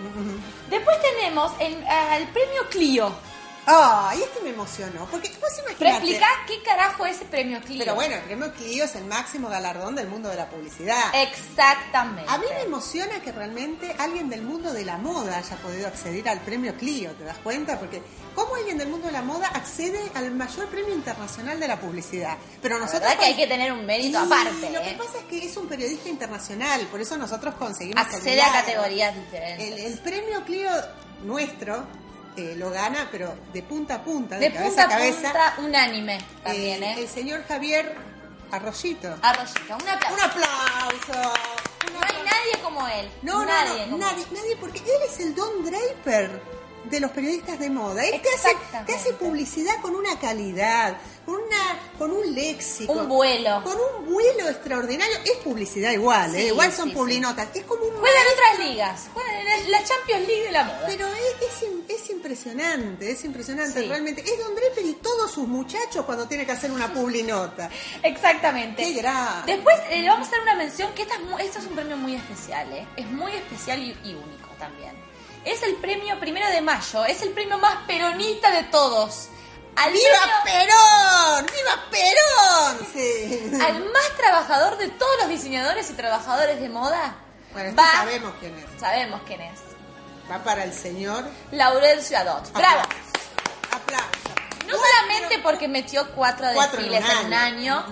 Después 0.70 0.96
tenemos 1.02 1.52
el, 1.60 1.74
premio 2.28 2.68
Clio. 2.70 3.12
Ay, 3.70 4.22
este 4.22 4.40
me 4.40 4.50
emocionó. 4.50 5.04
Porque 5.10 5.28
vos 5.28 5.50
Pero 5.56 5.68
imaginate. 5.70 5.96
explica 5.96 6.26
qué 6.46 6.62
carajo 6.62 7.04
es 7.04 7.20
el 7.20 7.26
premio 7.28 7.60
Clio. 7.60 7.80
Pero 7.80 7.94
bueno, 7.94 8.14
el 8.14 8.22
premio 8.22 8.50
Clio 8.54 8.84
es 8.84 8.94
el 8.94 9.04
máximo 9.04 9.50
galardón 9.50 9.94
del 9.94 10.08
mundo 10.08 10.30
de 10.30 10.36
la 10.36 10.48
publicidad. 10.48 11.02
Exactamente. 11.12 12.24
A 12.32 12.38
mí 12.38 12.46
me 12.48 12.62
emociona 12.62 13.20
que 13.20 13.30
realmente 13.30 13.94
alguien 13.98 14.30
del 14.30 14.40
mundo 14.40 14.72
de 14.72 14.86
la 14.86 14.96
moda 14.96 15.36
haya 15.36 15.56
podido 15.56 15.86
acceder 15.86 16.26
al 16.30 16.40
premio 16.40 16.74
Clio, 16.78 17.10
¿te 17.12 17.24
das 17.24 17.36
cuenta? 17.38 17.78
Porque 17.78 18.00
¿cómo 18.34 18.54
alguien 18.54 18.78
del 18.78 18.88
mundo 18.88 19.06
de 19.08 19.12
la 19.12 19.22
moda 19.22 19.48
accede 19.48 20.00
al 20.14 20.30
mayor 20.30 20.66
premio 20.68 20.94
internacional 20.94 21.60
de 21.60 21.68
la 21.68 21.78
publicidad? 21.78 22.38
Pero 22.62 22.76
La 22.76 22.86
nosotros 22.86 23.02
verdad 23.02 23.18
que 23.18 23.26
hay 23.26 23.36
que 23.36 23.46
tener 23.46 23.70
un 23.70 23.84
mérito 23.84 24.18
aparte. 24.18 24.70
Lo 24.70 24.80
que 24.80 24.90
¿eh? 24.92 24.96
pasa 24.96 25.18
es 25.18 25.24
que 25.24 25.44
es 25.44 25.54
un 25.58 25.68
periodista 25.68 26.08
internacional, 26.08 26.86
por 26.86 27.02
eso 27.02 27.18
nosotros 27.18 27.54
conseguimos 27.56 28.02
Accede 28.02 28.40
a 28.40 28.50
categorías 28.50 29.14
diferentes. 29.14 29.68
El, 29.68 29.92
el 29.92 29.98
premio 29.98 30.42
Clio 30.46 30.70
nuestro 31.22 31.84
eh, 32.36 32.54
lo 32.56 32.70
gana, 32.70 33.08
pero 33.10 33.34
de 33.52 33.62
punta 33.62 33.96
a 33.96 34.04
punta, 34.04 34.38
de, 34.38 34.48
de 34.48 34.54
cabeza 34.54 34.82
punta 34.82 34.84
a 34.84 34.98
cabeza, 34.98 35.32
punta, 35.32 35.54
unánime 35.58 36.18
también, 36.42 36.82
eh, 36.82 36.92
¿eh? 36.92 37.00
el 37.00 37.08
señor 37.08 37.44
Javier 37.46 37.94
Arroyito. 38.50 39.14
Arroyito, 39.22 39.76
un 39.76 39.88
aplauso. 39.88 40.14
Un 40.14 40.20
aplauso. 40.20 41.32
Un 41.86 41.92
No 41.94 42.00
hay 42.00 42.16
nadie 42.24 42.62
como 42.62 42.86
él. 42.88 43.10
No, 43.22 43.44
nadie 43.44 43.86
no, 43.86 43.96
no, 43.96 44.06
nadie, 44.06 44.24
nadie, 44.32 44.56
porque 44.56 44.78
él 44.78 45.02
es 45.06 45.20
el 45.20 45.34
Don 45.34 45.64
Draper 45.64 46.57
de 46.84 47.00
los 47.00 47.10
periodistas 47.10 47.58
de 47.58 47.68
moda. 47.70 48.04
Él 48.04 48.20
te 48.22 48.28
hace, 48.30 48.50
Exactamente. 48.50 48.92
te 48.92 48.98
hace 48.98 49.12
publicidad 49.14 49.80
con 49.82 49.94
una 49.94 50.18
calidad, 50.18 50.96
con 51.26 51.34
una, 51.34 51.78
con 51.98 52.10
un 52.12 52.34
léxico. 52.34 52.92
Un 52.92 53.08
vuelo. 53.08 53.62
Con 53.62 53.74
un 53.76 54.06
vuelo 54.10 54.48
extraordinario. 54.48 55.16
Es 55.24 55.36
publicidad 55.44 55.90
igual, 55.92 56.30
Sí, 56.32 56.38
¿eh? 56.38 56.46
igual 56.46 56.72
son 56.72 56.88
sí, 56.88 56.94
publinotas. 56.94 57.48
Es 57.54 57.64
como 57.64 57.84
un 57.84 57.94
Juega 57.96 58.16
en 58.20 58.26
otras 58.32 58.68
ligas. 58.70 59.08
Juega 59.12 59.38
en 59.40 59.70
la- 59.70 59.84
Champions 59.84 60.26
League 60.26 60.42
de 60.44 60.52
la 60.52 60.64
moda. 60.64 60.82
pero 60.86 61.06
es, 61.08 61.22
es, 61.42 61.68
im- 61.68 61.82
es 61.88 62.10
impresionante, 62.10 63.10
es 63.10 63.24
impresionante 63.24 63.82
realmente. 63.82 64.22
Es 64.22 64.38
Don 64.38 64.54
Draper 64.54 64.84
y 64.86 64.94
todos 64.94 65.30
sus 65.30 65.46
muchachos 65.46 66.04
cuando 66.06 66.26
tiene 66.26 66.46
que 66.46 66.52
hacer 66.52 66.70
una 66.70 66.92
publinota. 66.92 67.68
Exactamente. 68.02 68.82
Qué 68.82 68.92
grande. 68.94 69.52
Después 69.54 69.76
eh, 69.90 70.00
le 70.02 70.08
vamos 70.08 70.28
a 70.28 70.30
dar 70.30 70.40
una 70.42 70.54
mención 70.54 70.92
que 70.94 71.02
esta 71.02 71.16
es 71.58 71.66
un 71.66 71.74
premio 71.74 71.96
muy 71.96 72.14
especial, 72.14 72.72
¿eh? 72.72 72.86
Es 72.96 73.06
muy 73.10 73.32
especial 73.32 73.78
y, 73.80 73.90
y 74.08 74.14
único 74.14 74.48
también. 74.58 74.92
Es 75.50 75.62
el 75.62 75.74
premio 75.76 76.18
primero 76.20 76.48
de 76.50 76.60
mayo, 76.60 77.04
es 77.06 77.22
el 77.22 77.30
premio 77.30 77.58
más 77.58 77.76
peronista 77.86 78.50
de 78.50 78.64
todos. 78.64 79.28
Al, 79.76 79.92
¡Viva 79.92 80.42
premio- 80.44 80.66
Perón! 80.66 81.46
¡Viva 81.46 81.84
Perón! 81.90 82.86
Sí. 82.92 83.50
al 83.64 83.84
más 83.92 84.16
trabajador 84.16 84.76
de 84.76 84.88
todos 84.88 85.16
los 85.20 85.28
disolladores 85.28 85.88
y 85.90 85.92
trabajadores 85.94 86.60
de 86.60 86.68
moda. 86.68 87.14
Bueno, 87.52 87.70
este 87.70 87.80
va, 87.80 87.92
sabemos 87.92 88.32
quién 88.40 88.58
es. 88.58 88.80
sabemos 88.80 89.20
quién 89.26 89.40
es. 89.40 89.60
Va 90.30 90.38
para 90.44 90.64
el 90.64 90.74
señor. 90.74 91.24
Laurencio 91.52 92.18
Adot. 92.18 92.52
¡Bravo! 92.52 92.82
Aplausos. 93.70 94.12
No 94.66 94.74
solamente 94.76 95.38
porque 95.38 95.66
metió 95.68 96.10
cuatro 96.14 96.46
Cuatro 96.52 96.80
en 96.80 96.90
desfiles 96.90 97.18
en 97.20 97.26
un 97.28 97.34
año, 97.34 97.84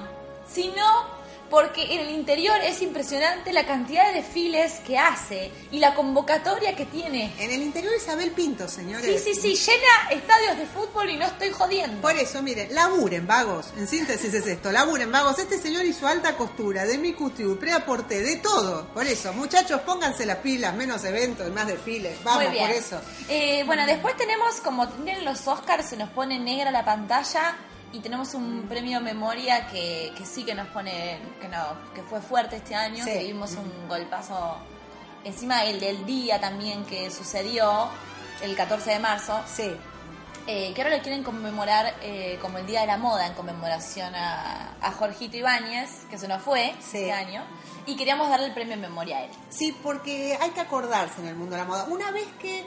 sino 0.53 1.16
porque 1.51 1.95
en 1.95 2.01
el 2.01 2.11
interior 2.11 2.59
es 2.63 2.83
impresionante 2.83 3.53
la 3.53 3.67
cantidad 3.67 4.09
de 4.09 4.21
desfiles 4.21 4.81
que 4.87 4.99
hace 4.99 5.51
y 5.71 5.79
la 5.79 5.95
convocatoria 5.95 6.75
que 6.75 6.87
tiene. 6.87 7.33
En 7.39 7.51
el 7.51 7.63
interior 7.63 7.93
Isabel 7.97 8.31
Pinto, 8.33 8.69
señores. 8.69 9.23
Sí, 9.23 9.35
sí, 9.35 9.41
sí, 9.41 9.71
llena 9.71 10.21
estadios 10.21 10.59
de 10.59 10.67
fútbol 10.67 11.11
y 11.11 11.17
no 11.17 11.27
estoy 11.27 11.51
jodiendo. 11.51 12.01
Por 12.03 12.17
eso, 12.17 12.43
miren, 12.43 12.75
laburen, 12.75 13.27
vagos. 13.27 13.73
En 13.77 13.87
síntesis 13.87 14.33
es 14.33 14.47
esto, 14.47 14.73
laburen, 14.73 15.11
vagos. 15.11 15.39
Este 15.39 15.59
señor 15.59 15.85
hizo 15.85 16.07
alta 16.07 16.37
costura, 16.37 16.85
de 16.85 16.99
mi 16.99 17.13
couture, 17.13 17.59
preaporté, 17.59 18.21
de 18.23 18.37
todo. 18.37 18.87
Por 18.89 19.07
eso, 19.07 19.33
muchachos, 19.33 19.81
pónganse 19.83 20.27
las 20.27 20.39
pilas, 20.39 20.75
menos 20.75 21.05
eventos, 21.05 21.51
más 21.53 21.67
desfiles. 21.67 22.17
Vamos, 22.25 22.45
Muy 22.45 22.53
bien. 22.53 22.67
por 22.67 22.77
eso. 22.77 23.01
Eh, 23.29 23.63
bueno, 23.65 23.87
después 23.87 24.17
tenemos, 24.17 24.57
como 24.57 24.89
tienen 24.89 25.25
los 25.25 25.47
Oscars, 25.47 25.89
se 25.91 25.97
nos 25.97 26.11
pone 26.11 26.39
negra 26.39 26.71
la 26.71 26.85
pantalla 26.85 27.57
y 27.93 28.01
tenemos 28.01 28.35
un 28.35 28.67
premio 28.69 29.01
memoria 29.01 29.67
que, 29.69 30.13
que 30.17 30.25
sí 30.27 30.45
que 30.45 30.55
nos 30.55 30.69
pone, 30.69 31.19
que 31.41 31.49
no, 31.49 31.65
que 31.95 32.03
fue 32.03 32.21
fuerte 32.21 32.57
este 32.57 32.75
año, 32.75 33.05
Sí. 33.05 33.11
que 33.11 33.25
vimos 33.25 33.53
un 33.53 33.89
golpazo 33.89 34.57
encima 35.25 35.65
el 35.65 35.81
del 35.81 36.05
día 36.07 36.41
también 36.41 36.85
que 36.85 37.11
sucedió 37.11 37.89
el 38.43 38.55
14 38.55 38.91
de 38.91 38.99
marzo, 38.99 39.41
Sí. 39.47 39.75
eh, 40.47 40.73
que 40.75 40.83
ahora 40.83 40.97
lo 40.97 41.03
quieren 41.03 41.25
conmemorar 41.25 41.95
eh, 42.03 42.39
como 42.41 42.59
el 42.59 42.67
Día 42.67 42.83
de 42.83 42.87
la 42.87 42.97
Moda 42.99 43.27
en 43.27 43.33
conmemoración 43.35 44.15
a, 44.15 44.75
a 44.81 44.93
Jorgito 44.93 45.37
Ibáñez, 45.37 46.05
que 46.11 46.19
se 46.19 46.29
nos 46.29 46.43
fue 46.43 46.75
Sí. 46.81 46.99
este 46.99 47.13
año, 47.13 47.43
y 47.87 47.97
queríamos 47.97 48.29
darle 48.29 48.47
el 48.47 48.55
premio 48.55 48.75
en 48.75 48.81
memoria 48.83 49.17
a 49.19 49.25
él. 49.25 49.31
Sí, 49.49 49.77
porque 49.83 50.37
hay 50.41 50.51
que 50.51 50.61
acordarse 50.61 51.21
en 51.21 51.29
el 51.29 51.35
mundo 51.37 51.57
de 51.57 51.63
la 51.63 51.69
moda. 51.69 51.85
Una 51.89 52.11
vez 52.13 52.27
que 52.41 52.65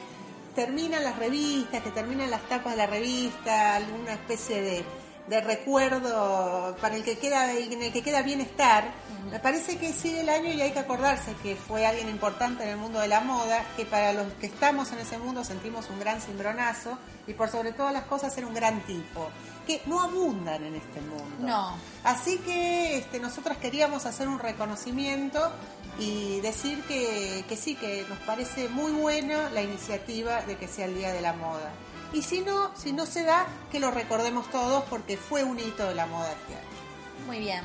terminan 0.56 1.04
las 1.04 1.16
revistas, 1.18 1.82
que 1.84 1.92
terminan 1.92 2.30
las 2.32 2.42
tapas 2.50 2.74
de 2.74 2.78
la 2.78 2.88
revista, 2.88 3.76
alguna 3.76 4.14
especie 4.14 4.62
de, 4.62 4.84
de 5.30 5.42
recuerdo 5.42 6.76
para 6.82 6.96
el 6.96 7.04
que 7.04 7.18
queda 7.18 7.54
en 7.54 7.82
el 7.82 7.94
que 7.94 8.02
queda 8.02 8.24
bienestar, 8.24 8.92
me 9.32 9.40
parece 9.40 9.78
que 9.78 9.94
sigue 9.94 10.22
el 10.22 10.30
año 10.30 10.52
y 10.52 10.62
hay 10.62 10.72
que 10.72 10.80
acordarse 10.80 11.36
que 11.44 11.56
fue 11.56 11.86
alguien 11.86 12.10
importante 12.10 12.64
en 12.64 12.70
el 12.70 12.78
mundo 12.78 13.00
de 13.00 13.08
la 13.08 13.22
moda, 13.22 13.64
que 13.78 13.86
para 13.86 14.12
los 14.14 14.34
que 14.34 14.48
estamos 14.48 14.92
en 14.92 15.00
ese 15.00 15.20
mundo 15.20 15.44
sentimos 15.44 15.88
un 15.90 16.00
gran 16.00 16.20
cimbronazo 16.20 16.98
y 17.28 17.34
por 17.34 17.50
sobre 17.50 17.74
todas 17.74 17.94
las 17.94 18.06
cosas 18.06 18.36
era 18.38 18.48
un 18.48 18.56
gran 18.56 18.82
tipo, 18.88 19.30
que 19.68 19.82
no 19.86 20.02
abundan 20.02 20.64
en 20.64 20.76
este 20.76 21.00
mundo. 21.02 21.36
No. 21.40 21.78
Así 22.04 22.38
que 22.40 22.98
este, 22.98 23.20
nosotros 23.20 23.58
queríamos 23.58 24.08
hacer 24.08 24.28
un 24.28 24.40
reconocimiento 24.40 25.52
y 26.00 26.40
decir 26.40 26.82
que, 26.86 27.46
que 27.48 27.56
sí, 27.56 27.76
que 27.76 28.04
nos 28.10 28.18
parece 28.20 28.68
muy 28.68 28.92
buena 28.94 29.52
la 29.52 29.62
iniciativa 29.62 30.42
de 30.42 30.58
que 30.58 30.68
sea 30.68 30.86
el 30.86 30.96
Día 30.96 31.14
de 31.14 31.22
la 31.22 31.34
Moda. 31.34 31.72
Y 32.12 32.22
si 32.24 32.42
no, 32.42 32.72
si 32.76 32.92
no 32.92 33.06
se 33.06 33.24
da, 33.24 33.46
que 33.72 33.80
lo 33.80 33.92
recordemos 33.92 34.50
todos 34.50 34.84
porque 34.90 35.18
fue 35.18 35.44
un 35.44 35.60
hito 35.60 35.88
de 35.88 35.96
la 35.96 36.08
moda 36.08 36.32
este 36.32 36.56
año. 36.56 37.26
Muy 37.28 37.40
bien. 37.40 37.64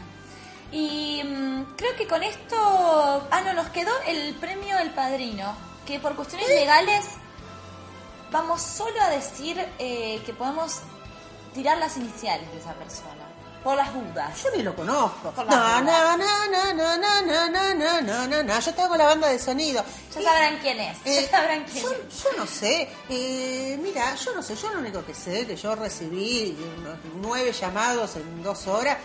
Y 0.70 1.22
mm, 1.24 1.74
creo 1.76 1.96
que 1.96 2.06
con 2.06 2.22
esto. 2.22 2.56
Ah, 3.30 3.40
no, 3.44 3.52
nos 3.54 3.68
quedó 3.68 3.92
el 4.06 4.34
premio 4.34 4.78
El 4.78 4.90
Padrino. 4.90 5.54
Que 5.86 5.98
por 6.00 6.16
cuestiones 6.16 6.48
legales 6.48 7.04
vamos 8.30 8.62
solo 8.62 9.00
a 9.02 9.10
decir 9.10 9.62
eh, 9.78 10.20
que 10.24 10.32
podemos 10.32 10.80
tirar 11.54 11.78
las 11.78 11.96
iniciales 11.96 12.50
de 12.52 12.58
esa 12.58 12.72
persona. 12.74 13.23
Por 13.64 13.76
las 13.76 13.92
dudas. 13.94 14.42
Yo 14.42 14.50
ni 14.54 14.62
lo 14.62 14.76
conozco. 14.76 15.30
Por 15.30 15.46
No, 15.46 15.50
las 15.56 15.82
no, 15.82 16.16
no, 16.18 16.46
no, 16.46 16.74
no, 16.74 16.96
no, 16.98 17.22
no, 17.22 17.48
no, 17.48 17.74
no, 17.74 18.00
no, 18.02 18.26
no, 18.28 18.42
no. 18.42 18.60
Yo 18.60 18.74
te 18.74 18.82
hago 18.82 18.96
la 18.96 19.06
banda 19.06 19.28
de 19.28 19.38
sonido. 19.38 19.82
Ya 20.14 20.20
Y- 20.20 20.24
sabrán 20.24 20.58
quién 20.60 20.80
es. 20.80 20.98
Eh, 21.06 21.22
ya 21.30 21.38
sabrán 21.38 21.64
quién 21.64 21.82
yo, 21.82 21.90
es. 21.92 22.22
yo 22.22 22.28
no 22.36 22.46
sé, 22.46 22.88
eh, 23.08 23.78
mira, 23.82 24.14
yo 24.16 24.34
no 24.34 24.42
sé, 24.42 24.54
yo 24.54 24.70
lo 24.70 24.80
único 24.80 25.02
que 25.04 25.14
sé 25.14 25.46
que 25.46 25.56
yo 25.56 25.74
recibí 25.74 26.56
unos 26.78 26.98
nueve 27.22 27.52
llamados 27.52 28.16
en 28.16 28.42
dos 28.42 28.66
horas, 28.66 28.98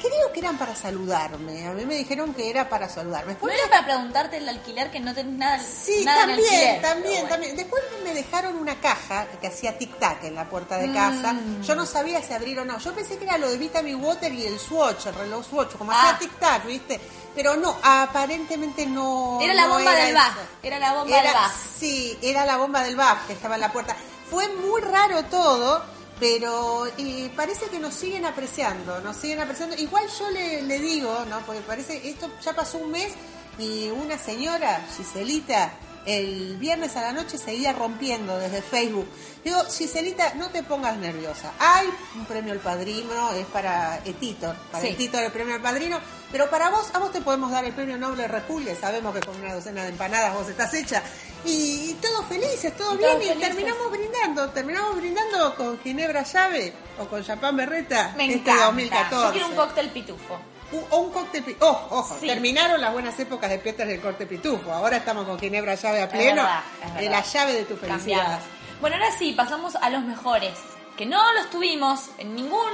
creo 0.00 0.32
que 0.32 0.40
eran 0.40 0.56
para 0.58 0.74
saludarme, 0.74 1.66
a 1.66 1.72
mí 1.72 1.84
me 1.84 1.94
dijeron 1.96 2.32
que 2.34 2.48
era 2.50 2.68
para 2.68 2.88
saludarme. 2.88 3.34
¿No 3.34 3.38
Después 3.38 3.54
era 3.58 3.70
para 3.70 3.84
preguntarte 3.86 4.38
el 4.38 4.48
alquiler 4.48 4.90
que 4.90 4.98
no 5.00 5.14
tenés 5.14 5.34
nada, 5.38 5.60
Sí, 5.62 6.02
nada 6.04 6.22
en 6.22 6.28
también, 6.30 6.48
alquiler? 6.54 6.82
también, 6.82 7.12
bueno. 7.14 7.28
también. 7.28 7.56
Después 7.56 7.82
me 8.04 8.14
dejaron 8.14 8.56
una 8.56 8.80
caja 8.80 9.26
que 9.40 9.46
hacía 9.46 9.78
tic-tac 9.78 10.24
en 10.24 10.34
la 10.34 10.48
puerta 10.48 10.78
de 10.78 10.92
casa. 10.92 11.32
Mm. 11.34 11.62
Yo 11.62 11.74
no 11.74 11.86
sabía 11.86 12.22
si 12.22 12.32
abrir 12.32 12.58
o 12.60 12.64
no. 12.64 12.78
Yo 12.78 12.92
pensé 12.94 13.18
que 13.18 13.24
era 13.24 13.38
lo 13.38 13.50
de 13.50 13.58
Vitamin 13.58 14.02
Water 14.02 14.32
y 14.32 14.44
el 14.46 14.58
Swatch, 14.58 15.06
el 15.06 15.14
reloj 15.14 15.44
Swatch, 15.48 15.76
como 15.76 15.92
Ah. 15.92 16.10
hacía 16.10 16.28
tic-tac, 16.28 16.64
¿viste? 16.66 17.00
Pero 17.34 17.56
no, 17.56 17.76
aparentemente 17.82 18.86
no. 18.86 19.38
Era 19.40 19.54
la 19.54 19.66
no 19.66 19.74
bomba 19.74 19.94
del. 19.94 20.14
BAF, 20.14 20.36
era 20.62 20.78
la 20.78 20.92
bomba 20.94 21.16
Era- 21.18 21.22
del 21.30 21.34
BAF. 21.40 21.52
Sí, 21.78 22.18
era 22.22 22.44
la 22.44 22.56
bomba 22.56 22.82
del 22.82 22.96
BAF 22.96 23.26
que 23.26 23.32
estaba 23.34 23.54
en 23.54 23.60
la 23.60 23.72
puerta. 23.72 23.94
Fue 24.30 24.48
muy 24.48 24.80
raro 24.80 25.24
todo, 25.24 25.82
pero 26.20 26.86
eh, 26.98 27.30
parece 27.34 27.66
que 27.66 27.80
nos 27.80 27.94
siguen 27.94 28.26
apreciando, 28.26 29.00
nos 29.00 29.16
siguen 29.16 29.40
apreciando. 29.40 29.74
Igual 29.76 30.04
yo 30.18 30.30
le, 30.30 30.62
le 30.62 30.78
digo, 30.78 31.24
¿no? 31.30 31.40
Porque 31.40 31.62
parece, 31.62 32.08
esto 32.08 32.30
ya 32.44 32.52
pasó 32.52 32.78
un 32.78 32.90
mes 32.90 33.14
y 33.58 33.88
una 33.88 34.18
señora, 34.18 34.86
Giselita, 34.96 35.72
el 36.06 36.56
viernes 36.58 36.96
a 36.96 37.02
la 37.02 37.12
noche 37.12 37.38
seguía 37.38 37.72
rompiendo 37.72 38.38
desde 38.38 38.62
Facebook. 38.62 39.06
Digo, 39.44 39.62
Giselita, 39.64 40.34
no 40.34 40.48
te 40.50 40.62
pongas 40.62 40.96
nerviosa. 40.98 41.52
Hay 41.58 41.88
un 42.16 42.24
premio 42.26 42.52
al 42.52 42.58
padrino, 42.58 43.32
es 43.32 43.46
para 43.46 43.98
Etitor, 44.04 44.54
para 44.70 44.84
Sí. 44.84 45.10
el 45.12 45.32
premio 45.32 45.54
al 45.54 45.62
padrino, 45.62 45.98
pero 46.30 46.48
para 46.50 46.70
vos, 46.70 46.88
a 46.94 46.98
vos 46.98 47.10
te 47.12 47.20
podemos 47.20 47.50
dar 47.50 47.64
el 47.64 47.72
premio 47.72 47.96
Noble 47.98 48.28
Repulgue, 48.28 48.76
sabemos 48.76 49.14
que 49.14 49.20
con 49.20 49.36
una 49.40 49.54
docena 49.54 49.82
de 49.82 49.88
empanadas 49.90 50.34
vos 50.34 50.48
estás 50.48 50.72
hecha. 50.74 51.02
Y, 51.44 51.94
todos 52.02 52.26
felices, 52.26 52.76
todo 52.76 52.94
Y 52.94 52.98
bien, 52.98 53.10
todos 53.12 53.24
y 53.24 53.28
felices. 53.28 53.48
terminamos 53.48 53.90
brindando, 53.90 54.50
terminamos 54.50 54.96
brindando 54.96 55.54
con 55.56 55.80
Ginebra 55.80 56.22
Llave 56.22 56.72
o 56.98 57.06
con 57.06 57.24
Chapán 57.24 57.56
Berreta 57.56 58.12
Me 58.16 58.26
este 58.26 58.38
encanta. 58.40 58.64
2014. 58.66 59.26
Yo 59.26 59.32
quiero 59.32 59.48
un 59.48 59.54
cóctel 59.54 59.90
pitufo. 59.90 60.38
U- 60.72 60.84
o 60.90 60.98
un 60.98 61.10
cóctel 61.12 61.42
pi- 61.42 61.56
oh, 61.60 61.86
ojo, 61.90 62.16
Sí. 62.20 62.26
terminaron 62.26 62.80
las 62.80 62.92
buenas 62.92 63.18
épocas 63.18 63.50
de 63.50 63.58
Peters 63.58 63.88
del 63.88 64.00
corte 64.00 64.26
pitufo. 64.26 64.70
Ahora 64.72 64.98
estamos 64.98 65.26
con 65.26 65.38
Ginebra 65.38 65.74
llave 65.74 66.00
a 66.00 66.04
Es 66.04 66.10
pleno. 66.10 66.42
verdad, 66.42 66.60
es 66.82 66.86
eh, 66.88 66.92
verdad. 66.94 67.10
la 67.10 67.22
llave 67.24 67.52
de 67.54 67.64
tu 67.64 67.76
felicidad. 67.76 67.96
Cambiadas. 68.18 68.42
Bueno, 68.80 68.96
ahora 68.96 69.10
sí, 69.18 69.32
pasamos 69.32 69.74
a 69.76 69.90
los 69.90 70.02
mejores. 70.04 70.54
Que 70.96 71.06
no 71.06 71.32
los 71.32 71.50
tuvimos 71.50 72.10
en 72.18 72.34
ninguna 72.36 72.68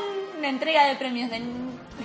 entrega 0.48 0.84
de 0.86 0.96
premios 0.96 1.30
de, 1.30 1.40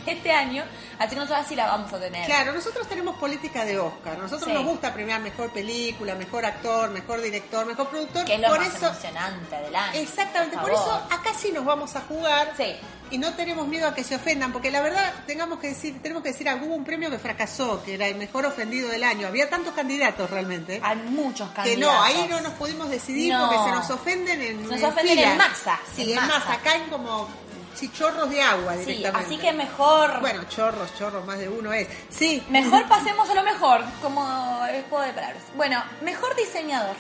este 0.11 0.31
año, 0.31 0.63
así 0.99 1.09
que 1.11 1.15
nosotros 1.21 1.45
sí 1.47 1.55
la 1.55 1.67
vamos 1.67 1.91
a 1.93 1.99
tener. 1.99 2.25
Claro, 2.25 2.53
nosotros 2.53 2.87
tenemos 2.87 3.15
política 3.17 3.65
de 3.65 3.79
Oscar. 3.79 4.17
Nosotros 4.17 4.45
Sí. 4.47 4.53
nos 4.53 4.65
gusta 4.65 4.93
premiar 4.93 5.21
mejor 5.21 5.51
película, 5.51 6.15
mejor 6.15 6.45
actor, 6.45 6.89
mejor 6.91 7.21
director, 7.21 7.65
mejor 7.65 7.87
productor. 7.89 8.25
Que 8.25 8.35
es 8.35 8.41
lo 8.41 8.47
por 8.49 8.59
más 8.59 8.75
eso, 8.75 8.87
emocionante 8.87 9.55
del 9.57 9.75
año. 9.75 9.99
Exactamente, 9.99 10.57
por, 10.57 10.71
eso 10.71 10.93
acá 11.09 11.31
sí 11.39 11.51
nos 11.51 11.65
vamos 11.65 11.95
a 11.95 12.01
jugar 12.01 12.53
Sí. 12.57 12.75
y 13.11 13.17
no 13.17 13.33
tenemos 13.33 13.67
miedo 13.67 13.87
a 13.87 13.93
que 13.95 14.03
se 14.03 14.15
ofendan, 14.15 14.51
porque 14.53 14.71
la 14.71 14.81
verdad 14.81 15.13
tengamos 15.27 15.59
que 15.59 15.67
decir, 15.67 16.01
tenemos 16.01 16.23
que 16.23 16.29
decir, 16.31 16.47
hubo 16.63 16.75
un 16.75 16.83
premio 16.85 17.09
que 17.09 17.19
fracasó, 17.19 17.83
que 17.83 17.95
era 17.95 18.07
el 18.07 18.15
mejor 18.15 18.45
ofendido 18.45 18.89
del 18.89 19.03
año. 19.03 19.27
Había 19.27 19.49
tantos 19.49 19.73
candidatos 19.73 20.29
realmente. 20.29 20.79
Hay 20.83 20.95
muchos 20.97 21.49
Que 21.49 21.55
candidatos. 21.55 21.93
no, 21.95 22.01
ahí 22.03 22.27
no 22.29 22.41
nos 22.41 22.53
pudimos 22.53 22.89
decidir 22.89 23.33
No. 23.33 23.47
porque 23.49 23.63
se 23.65 23.71
nos 23.75 23.89
ofenden 23.89 24.41
en 24.41 24.57
Se 24.63 24.63
nos 24.67 24.79
en 24.79 24.85
ofenden 24.85 25.15
fila. 25.17 25.31
en 25.31 25.37
masa, 25.37 25.79
Sí, 25.95 26.03
en 26.03 26.09
en 26.09 26.15
masa. 26.27 26.39
masa, 26.39 26.59
caen 26.63 26.89
como 26.89 27.27
chichorros 27.75 28.29
de 28.29 28.41
agua 28.41 28.73
Sí, 28.75 28.85
directamente. 28.85 29.25
así 29.25 29.37
que 29.37 29.51
mejor... 29.53 30.19
Bueno, 30.21 30.43
chorros, 30.49 30.93
chorros, 30.97 31.25
más 31.25 31.39
de 31.39 31.49
uno 31.49 31.71
es. 31.73 31.87
Sí. 32.09 32.43
Mejor 32.49 32.87
pasemos 32.87 33.29
a 33.29 33.33
lo 33.33 33.43
mejor, 33.43 33.83
como 34.01 34.65
el 34.69 34.83
juego 34.83 35.03
de 35.05 35.13
palabras. 35.13 35.43
Bueno, 35.55 35.83
mejor 36.01 36.35
diseñador. 36.35 36.95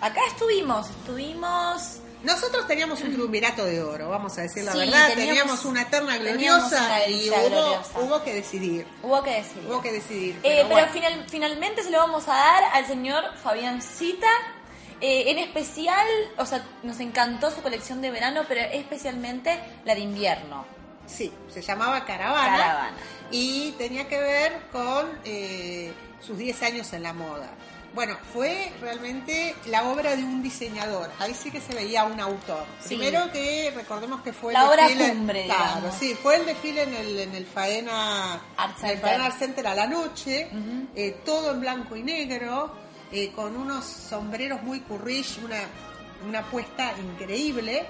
Acá 0.00 0.20
estuvimos, 0.28 0.88
estuvimos... 0.90 1.98
Nosotros 2.22 2.66
teníamos 2.66 3.02
un 3.02 3.12
triunvirato 3.12 3.66
de 3.66 3.82
oro, 3.82 4.08
vamos 4.08 4.38
a 4.38 4.42
decir 4.42 4.64
la 4.64 4.72
Sí, 4.72 4.78
verdad. 4.78 5.08
teníamos- 5.08 5.16
Teníamos, 5.34 5.64
una 5.66 5.84
terna 5.90 6.12
teníamos 6.16 6.70
gloriosa 6.70 6.84
una 6.86 7.06
y 7.08 7.28
hubo, 7.28 7.36
gloriosa. 7.50 8.00
hubo 8.00 8.22
que 8.24 8.34
decidir. 8.34 8.86
Hubo 9.02 9.22
que 9.22 9.30
decir. 9.30 9.62
Hubo 9.68 9.82
que 9.82 9.92
decidir. 9.92 10.40
Eh, 10.42 10.64
Pero, 10.66 10.88
final- 10.88 11.26
finalmente 11.28 11.82
se 11.82 11.90
lo 11.90 11.98
vamos 11.98 12.26
a 12.28 12.32
dar 12.34 12.64
al 12.72 12.86
señor 12.86 13.24
Fabián 13.42 13.82
Cita. 13.82 14.26
Eh, 15.06 15.30
en 15.32 15.38
especial, 15.38 16.06
o 16.38 16.46
sea, 16.46 16.64
nos 16.82 16.98
encantó 17.00 17.50
su 17.50 17.60
colección 17.60 18.00
de 18.00 18.10
verano, 18.10 18.42
pero 18.48 18.62
especialmente 18.62 19.58
la 19.84 19.94
de 19.94 20.00
invierno. 20.00 20.64
Sí, 21.06 21.30
se 21.52 21.60
llamaba 21.60 22.06
Caravana, 22.06 22.56
Caravana. 22.56 22.96
y 23.30 23.72
tenía 23.72 24.08
que 24.08 24.18
ver 24.18 24.52
con 24.72 25.06
eh, 25.24 25.92
sus 26.20 26.38
10 26.38 26.62
años 26.62 26.90
en 26.94 27.02
la 27.02 27.12
moda. 27.12 27.50
Bueno, 27.92 28.16
fue 28.32 28.72
realmente 28.80 29.54
la 29.66 29.84
obra 29.84 30.16
de 30.16 30.24
un 30.24 30.42
diseñador. 30.42 31.10
Ahí 31.20 31.34
sí 31.34 31.50
que 31.52 31.60
se 31.60 31.74
veía 31.74 32.04
un 32.04 32.18
autor. 32.18 32.64
Sí. 32.80 32.96
Primero 32.96 33.30
que 33.30 33.72
recordemos 33.76 34.22
que 34.22 34.32
fue 34.32 34.52
La 34.54 34.62
el 34.62 34.68
obra 34.70 34.88
desfile. 34.88 35.08
cumbre, 35.10 35.44
Claro, 35.44 35.64
digamos. 35.76 35.94
sí, 35.98 36.14
fue 36.14 36.36
el 36.36 36.46
desfile 36.46 36.82
en 36.84 36.94
el, 36.94 37.18
en 37.20 37.34
el 37.34 37.44
Faena 37.46 38.32
Art 38.32 38.42
en 38.56 38.70
el 38.70 38.76
Center. 38.80 38.98
Faena 39.00 39.26
Art 39.26 39.38
Center 39.38 39.66
a 39.66 39.74
la 39.74 39.86
noche, 39.86 40.48
eh, 40.96 41.20
todo 41.26 41.52
en 41.52 41.60
blanco 41.60 41.94
y 41.94 42.02
negro, 42.02 42.74
eh, 43.14 43.30
con 43.30 43.56
unos 43.56 43.84
sombreros 43.84 44.60
muy 44.64 44.80
currish, 44.80 45.38
una, 45.44 45.60
una 46.26 46.42
puesta 46.50 46.92
increíble. 46.98 47.86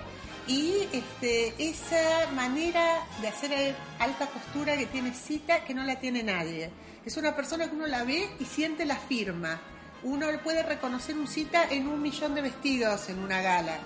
Y 0.47 0.87
este, 0.93 1.55
esa 1.57 2.31
manera 2.35 3.07
de 3.23 3.29
hacer 3.29 3.75
alta 3.99 4.27
costura 4.27 4.77
que 4.77 4.85
tiene 4.85 5.15
cita 5.15 5.65
que 5.65 5.73
no 5.73 5.83
la 5.85 5.99
tiene 5.99 6.23
nadie. 6.23 6.71
Es 7.07 7.17
una 7.17 7.35
persona 7.35 7.71
que 7.71 7.75
uno 7.75 7.87
la 7.87 8.05
ve 8.05 8.29
y 8.39 8.45
siente 8.45 8.85
la 8.85 8.97
firma. 8.97 9.63
Uno 10.03 10.27
puede 10.43 10.63
reconocer 10.63 11.17
un 11.17 11.27
cita 11.27 11.65
en 11.71 11.89
un 11.89 12.03
millón 12.03 12.35
de 12.35 12.43
vestidos 12.43 13.09
en 13.09 13.21
una 13.21 13.41
gala. 13.41 13.79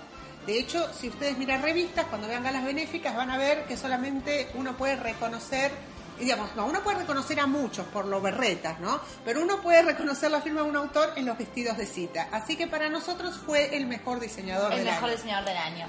De 0.45 0.59
hecho, 0.59 0.93
si 0.93 1.07
ustedes 1.07 1.37
miran 1.37 1.61
revistas, 1.61 2.07
cuando 2.07 2.27
vean 2.27 2.43
galas 2.43 2.65
benéficas, 2.65 3.15
van 3.15 3.29
a 3.29 3.37
ver 3.37 3.63
que 3.63 3.77
solamente 3.77 4.49
uno 4.55 4.75
puede 4.75 4.97
reconocer, 4.97 5.71
digamos, 6.19 6.55
no, 6.55 6.65
uno 6.65 6.81
puede 6.81 6.99
reconocer 6.99 7.39
a 7.39 7.47
muchos 7.47 7.85
por 7.87 8.05
lo 8.05 8.21
berretas, 8.21 8.79
¿no? 8.79 8.99
Pero 9.25 9.41
uno 9.41 9.61
puede 9.61 9.81
reconocer 9.81 10.29
la 10.31 10.41
firma 10.41 10.61
de 10.61 10.69
un 10.69 10.75
autor 10.75 11.13
en 11.15 11.25
los 11.25 11.37
vestidos 11.37 11.77
de 11.77 11.85
cita. 11.85 12.27
Así 12.31 12.55
que 12.55 12.67
para 12.67 12.89
nosotros 12.89 13.39
fue 13.45 13.75
el 13.77 13.85
mejor 13.87 14.19
diseñador 14.19 14.71
El 14.73 14.79
del 14.79 14.87
mejor 14.87 15.05
año. 15.09 15.15
diseñador 15.15 15.45
del 15.47 15.57
año. 15.57 15.87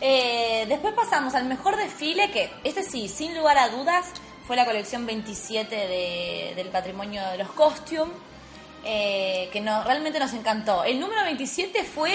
Eh, 0.00 0.64
después 0.68 0.94
pasamos 0.94 1.34
al 1.34 1.44
mejor 1.46 1.76
desfile, 1.76 2.30
que 2.30 2.50
este 2.64 2.82
sí, 2.82 3.08
sin 3.08 3.36
lugar 3.36 3.58
a 3.58 3.68
dudas, 3.68 4.06
fue 4.46 4.56
la 4.56 4.64
colección 4.64 5.06
27 5.06 5.74
de- 5.74 6.52
del 6.56 6.68
patrimonio 6.68 7.22
de 7.28 7.38
los 7.38 7.50
costumes, 7.52 8.14
eh, 8.84 9.48
que 9.52 9.60
no, 9.60 9.84
realmente 9.84 10.18
nos 10.18 10.32
encantó. 10.32 10.82
El 10.84 10.98
número 10.98 11.22
27 11.22 11.84
fue 11.84 12.12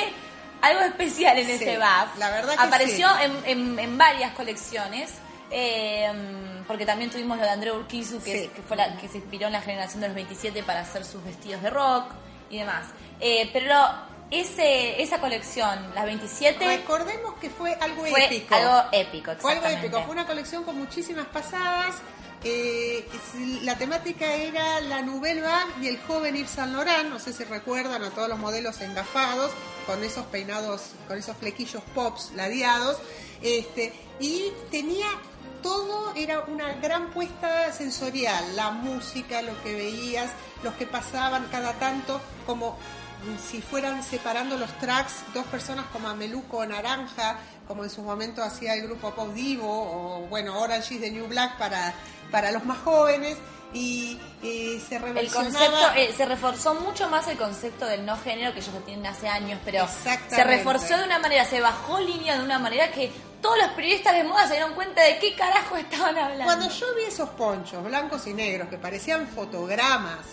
algo 0.62 0.82
especial 0.82 1.38
en 1.38 1.46
Sí, 1.46 1.52
ese 1.54 1.78
BAF. 1.78 2.18
la 2.18 2.30
verdad 2.30 2.56
que 2.58 2.64
Apareció 2.64 3.08
sí. 3.08 3.24
en, 3.46 3.60
en- 3.60 3.80
en 3.80 3.98
varias 3.98 4.32
colecciones. 4.34 5.12
eh, 5.50 6.12
porque 6.68 6.86
también 6.86 7.10
tuvimos 7.10 7.38
lo 7.38 7.44
de 7.44 7.50
André 7.50 7.72
Urquizu, 7.72 8.20
que, 8.22 8.32
Sí. 8.32 8.38
es- 8.46 8.52
que 8.52 8.62
fue 8.62 8.76
la 8.78 8.96
que 8.98 9.08
se 9.08 9.18
inspiró 9.18 9.48
en 9.48 9.54
la 9.54 9.62
generación 9.62 10.02
de 10.02 10.08
los 10.08 10.16
27 10.16 10.64
para 10.64 10.82
hacer 10.82 11.06
sus 11.06 11.24
vestidos 11.24 11.62
de 11.62 11.70
rock 11.70 12.06
y 12.50 12.58
demás. 12.60 12.88
Eh, 13.20 13.50
pero 13.54 13.74
ese, 14.30 15.02
esa 15.02 15.20
colección, 15.20 15.94
las 15.96 16.06
27, 16.06 16.66
Recordemos 16.68 17.36
que 17.40 17.50
fue 17.50 17.74
algo 17.76 18.06
fue 18.06 18.26
épico. 18.26 18.56
algo 18.56 18.84
épico, 18.92 19.32
Fue 19.40 19.54
algo 19.54 19.68
épico, 19.68 20.02
fue 20.04 20.12
una 20.12 20.28
colección 20.28 20.64
con 20.64 20.78
muchísimas 20.78 21.26
pasadas. 21.28 21.96
eh, 22.44 23.04
la 23.64 23.78
temática 23.80 24.32
era 24.36 24.80
la 24.82 25.02
Nouvelle 25.02 25.42
Vague 25.42 25.72
y 25.82 25.88
el 25.88 26.00
joven 26.04 26.36
Yves 26.36 26.52
Saint 26.52 26.72
Laurent, 26.72 27.10
no 27.10 27.18
sé 27.20 27.34
si 27.34 27.44
recuerdan 27.46 28.04
a 28.04 28.12
todos 28.12 28.30
los 28.30 28.38
modelos 28.38 28.80
engafados, 28.82 29.52
con 29.88 30.04
esos 30.04 30.24
peinados, 30.28 30.82
con 31.08 31.18
esos 31.18 31.36
flequillos 31.36 31.82
pops 31.96 32.32
ladeados, 32.36 32.98
este, 33.42 33.92
y 34.20 34.52
tenía 34.70 35.08
todo, 35.62 36.14
era 36.16 36.42
una 36.42 36.74
gran 36.74 37.10
puesta 37.12 37.72
sensorial, 37.72 38.56
la 38.56 38.72
música, 38.72 39.42
lo 39.42 39.62
que 39.64 39.74
veías, 39.74 40.32
los 40.64 40.74
que 40.76 40.86
pasaban 40.86 41.48
cada 41.52 41.74
tanto, 41.74 42.22
como 42.46 42.78
si 43.50 43.62
fueran 43.62 44.04
separando 44.04 44.58
los 44.58 44.72
tracks, 44.80 45.24
dos 45.34 45.46
personas 45.48 45.86
como 45.92 46.08
Ameluco 46.08 46.66
Naranja, 46.66 47.38
como 47.68 47.84
en 47.84 47.90
su 47.90 48.02
momento 48.02 48.44
hacía 48.44 48.74
el 48.76 48.84
grupo 48.84 49.14
Pop 49.14 49.34
Divo, 49.34 49.68
o 49.68 50.28
bueno, 50.28 50.60
Orange 50.60 50.96
is 50.96 51.02
the 51.02 51.12
New 51.12 51.28
Black 51.28 51.58
para, 51.58 51.94
para 52.32 52.52
los 52.52 52.64
más 52.64 52.78
jóvenes, 52.80 53.38
y, 53.74 54.18
y 54.42 54.80
se 54.88 54.96
El 54.96 55.30
concepto, 55.30 55.94
eh, 55.96 56.14
se 56.16 56.26
reforzó 56.26 56.76
mucho 56.76 57.10
más 57.10 57.28
el 57.28 57.38
concepto 57.38 57.86
del 57.86 58.06
no 58.06 58.18
género 58.18 58.54
que 58.54 58.60
ellos 58.60 58.74
lo 58.74 58.80
tienen 58.82 59.06
hace 59.06 59.28
años, 59.28 59.60
pero 59.66 59.88
se 60.30 60.44
reforzó 60.44 60.98
de 60.98 61.04
una 61.04 61.20
manera, 61.20 61.44
se 61.44 61.60
bajó 61.60 62.00
línea 62.00 62.38
de 62.38 62.44
una 62.44 62.60
manera 62.60 62.92
que 62.92 63.12
todos 63.42 63.58
los 63.58 63.68
periodistas 63.70 64.14
de 64.14 64.24
moda 64.24 64.48
se 64.48 64.54
dieron 64.54 64.74
cuenta 64.74 65.04
de 65.04 65.20
qué 65.20 65.36
carajo 65.36 65.78
estaban 65.78 66.18
hablando. 66.18 66.46
Cuando 66.46 66.70
yo 66.70 66.96
vi 66.96 67.04
esos 67.04 67.30
ponchos 67.30 67.84
blancos 67.84 68.28
y 68.28 68.34
negros 68.34 68.70
que 68.70 68.78
parecían 68.78 69.28
fotogramas, 69.28 70.26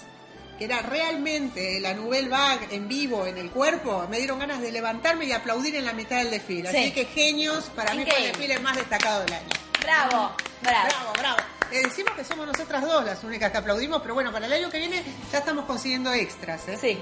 que 0.59 0.65
era 0.67 0.83
realmente 0.83 1.81
la 1.81 1.95
Nouvelle 1.95 2.29
Vague 2.29 2.69
en 2.71 2.89
vivo 2.89 3.27
en 3.27 3.39
el 3.39 3.51
cuerpo, 3.51 4.07
me 4.09 4.19
dieron 4.19 4.39
ganas 4.39 4.61
de 4.61 4.71
levantarme 4.71 5.27
y 5.27 5.33
aplaudir 5.33 5.75
en 5.77 5.85
la 5.85 5.93
mitad 5.93 6.19
del 6.19 6.31
desfile. 6.31 6.71
Sí. 6.71 6.77
Así 6.77 6.93
que 6.93 7.07
genios, 7.07 7.65
para 7.75 7.95
mí 7.95 8.05
fue 8.05 8.17
el 8.19 8.33
desfile 8.33 8.59
más 8.61 8.77
destacado 8.77 9.25
del 9.25 9.35
año. 9.35 9.49
Bravo, 9.81 10.33
bravo. 10.63 10.89
Bravo, 10.89 11.13
bravo. 11.19 11.37
Le 11.71 11.83
decimos 11.83 12.13
que 12.15 12.25
somos 12.25 12.47
nosotras 12.47 12.83
dos 12.83 13.05
las 13.05 13.25
únicas 13.25 13.51
que 13.51 13.59
aplaudimos, 13.59 14.01
pero 14.01 14.15
bueno, 14.15 14.31
para 14.31 14.47
el 14.47 14.53
año 14.53 14.71
que 14.71 14.79
viene 14.79 15.03
ya 15.33 15.39
estamos 15.39 15.65
consiguiendo 15.65 16.13
extras. 16.13 16.69
¿eh? 16.69 16.79
Sí. 16.81 16.99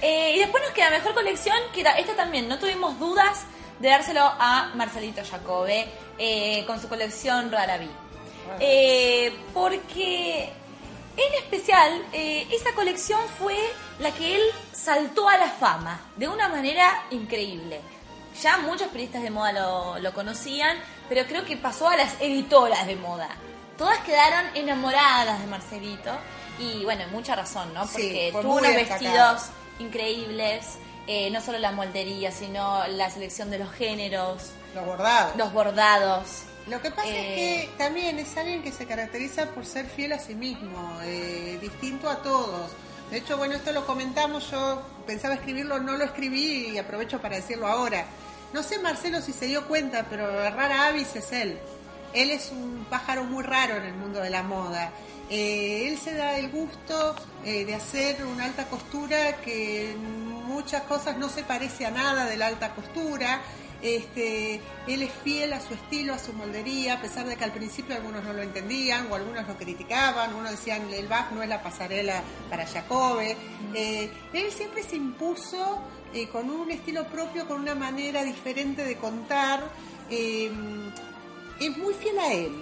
Eh, 0.00 0.34
y 0.36 0.38
después 0.38 0.62
nos 0.62 0.72
queda 0.72 0.90
mejor 0.90 1.12
colección, 1.12 1.56
que 1.74 1.80
esta 1.80 2.14
también. 2.14 2.48
No 2.48 2.58
tuvimos 2.58 2.98
dudas 2.98 3.44
de 3.82 3.88
dárselo 3.88 4.22
a 4.22 4.70
Marcelito 4.76 5.22
Jacobe 5.28 5.88
eh, 6.16 6.64
con 6.66 6.80
su 6.80 6.88
colección 6.88 7.50
Raraví. 7.50 7.90
Eh, 8.60 9.36
porque 9.52 10.52
en 11.16 11.34
especial 11.42 12.02
eh, 12.12 12.46
esa 12.52 12.72
colección 12.74 13.20
fue 13.38 13.56
la 13.98 14.12
que 14.12 14.36
él 14.36 14.42
saltó 14.72 15.28
a 15.28 15.36
la 15.36 15.48
fama 15.48 16.00
de 16.16 16.28
una 16.28 16.48
manera 16.48 17.06
increíble. 17.10 17.80
Ya 18.40 18.58
muchos 18.58 18.86
periodistas 18.86 19.22
de 19.22 19.30
moda 19.30 19.52
lo, 19.52 19.98
lo 19.98 20.14
conocían, 20.14 20.78
pero 21.08 21.26
creo 21.26 21.44
que 21.44 21.56
pasó 21.56 21.88
a 21.88 21.96
las 21.96 22.20
editoras 22.20 22.86
de 22.86 22.94
moda. 22.94 23.30
Todas 23.76 23.98
quedaron 24.00 24.46
enamoradas 24.54 25.40
de 25.40 25.46
Marcelito 25.48 26.12
y 26.60 26.84
bueno, 26.84 27.02
mucha 27.10 27.34
razón, 27.34 27.74
¿no? 27.74 27.84
Porque 27.88 28.30
tuvo 28.30 28.58
unos 28.58 28.74
destacado. 28.74 29.00
vestidos 29.00 29.42
increíbles, 29.80 30.78
eh, 31.06 31.30
no 31.30 31.40
solo 31.40 31.58
la 31.58 31.72
moldería, 31.72 32.30
sino 32.32 32.86
la 32.88 33.10
selección 33.10 33.50
de 33.50 33.58
los 33.58 33.72
géneros, 33.72 34.50
Los 34.74 34.86
bordados. 34.86 35.36
los 35.36 35.52
bordados. 35.52 36.28
Lo 36.68 36.80
que 36.80 36.90
pasa 36.92 37.08
Eh, 37.08 37.62
es 37.64 37.68
que 37.70 37.76
también 37.76 38.18
es 38.20 38.36
alguien 38.36 38.62
que 38.62 38.70
se 38.70 38.86
caracteriza 38.86 39.46
por 39.46 39.66
ser 39.66 39.86
fiel 39.86 40.12
a 40.12 40.18
sí 40.20 40.34
mismo, 40.34 40.98
eh, 41.02 41.58
distinto 41.60 42.08
a 42.08 42.22
todos. 42.22 42.70
De 43.10 43.18
hecho, 43.18 43.36
bueno, 43.36 43.54
esto 43.54 43.72
lo 43.72 43.84
comentamos, 43.84 44.50
yo 44.50 44.80
pensaba 45.06 45.34
escribirlo, 45.34 45.80
no 45.80 45.96
lo 45.96 46.04
escribí 46.04 46.68
y 46.68 46.78
aprovecho 46.78 47.20
para 47.20 47.36
decirlo 47.36 47.66
ahora. 47.66 48.06
No 48.52 48.62
sé, 48.62 48.78
Marcelo, 48.78 49.20
si 49.20 49.32
se 49.32 49.46
dio 49.46 49.66
cuenta, 49.66 50.06
pero 50.08 50.26
Rara 50.50 50.86
Avis 50.86 51.14
es 51.16 51.32
él. 51.32 51.58
Él 52.14 52.30
es 52.30 52.50
un 52.52 52.86
pájaro 52.88 53.24
muy 53.24 53.42
raro 53.42 53.76
en 53.76 53.84
el 53.84 53.94
mundo 53.94 54.20
de 54.20 54.30
la 54.30 54.42
moda. 54.42 54.90
Eh, 55.30 55.88
él 55.88 55.98
se 55.98 56.14
da 56.14 56.38
el 56.38 56.50
gusto 56.50 57.16
eh, 57.44 57.64
de 57.64 57.74
hacer 57.74 58.24
una 58.26 58.44
alta 58.44 58.66
costura 58.66 59.36
que 59.42 59.94
muchas 60.42 60.82
cosas 60.82 61.16
no 61.16 61.28
se 61.28 61.42
parece 61.42 61.86
a 61.86 61.90
nada 61.90 62.26
de 62.26 62.36
la 62.36 62.46
alta 62.48 62.74
costura. 62.74 63.40
Este, 63.82 64.60
él 64.86 65.02
es 65.02 65.10
fiel 65.24 65.52
a 65.52 65.60
su 65.60 65.74
estilo, 65.74 66.14
a 66.14 66.18
su 66.18 66.32
moldería, 66.34 66.94
a 66.94 67.00
pesar 67.00 67.26
de 67.26 67.34
que 67.36 67.42
al 67.42 67.50
principio 67.50 67.96
algunos 67.96 68.22
no 68.22 68.32
lo 68.32 68.42
entendían 68.42 69.10
o 69.10 69.16
algunos 69.16 69.48
lo 69.48 69.56
criticaban, 69.56 70.34
unos 70.34 70.52
decían 70.52 70.88
el 70.92 71.08
BAF 71.08 71.32
no 71.32 71.42
es 71.42 71.48
la 71.48 71.60
pasarela 71.62 72.22
para 72.48 72.64
Jacobe. 72.64 73.36
Eh, 73.74 74.08
él 74.32 74.52
siempre 74.52 74.84
se 74.84 74.94
impuso 74.94 75.82
eh, 76.14 76.28
con 76.28 76.48
un 76.48 76.70
estilo 76.70 77.06
propio, 77.08 77.48
con 77.48 77.60
una 77.60 77.74
manera 77.74 78.22
diferente 78.22 78.84
de 78.84 78.96
contar. 78.96 79.64
eh, 80.10 80.52
es 81.60 81.76
muy 81.76 81.94
fiel 81.94 82.18
a 82.18 82.32
él. 82.32 82.52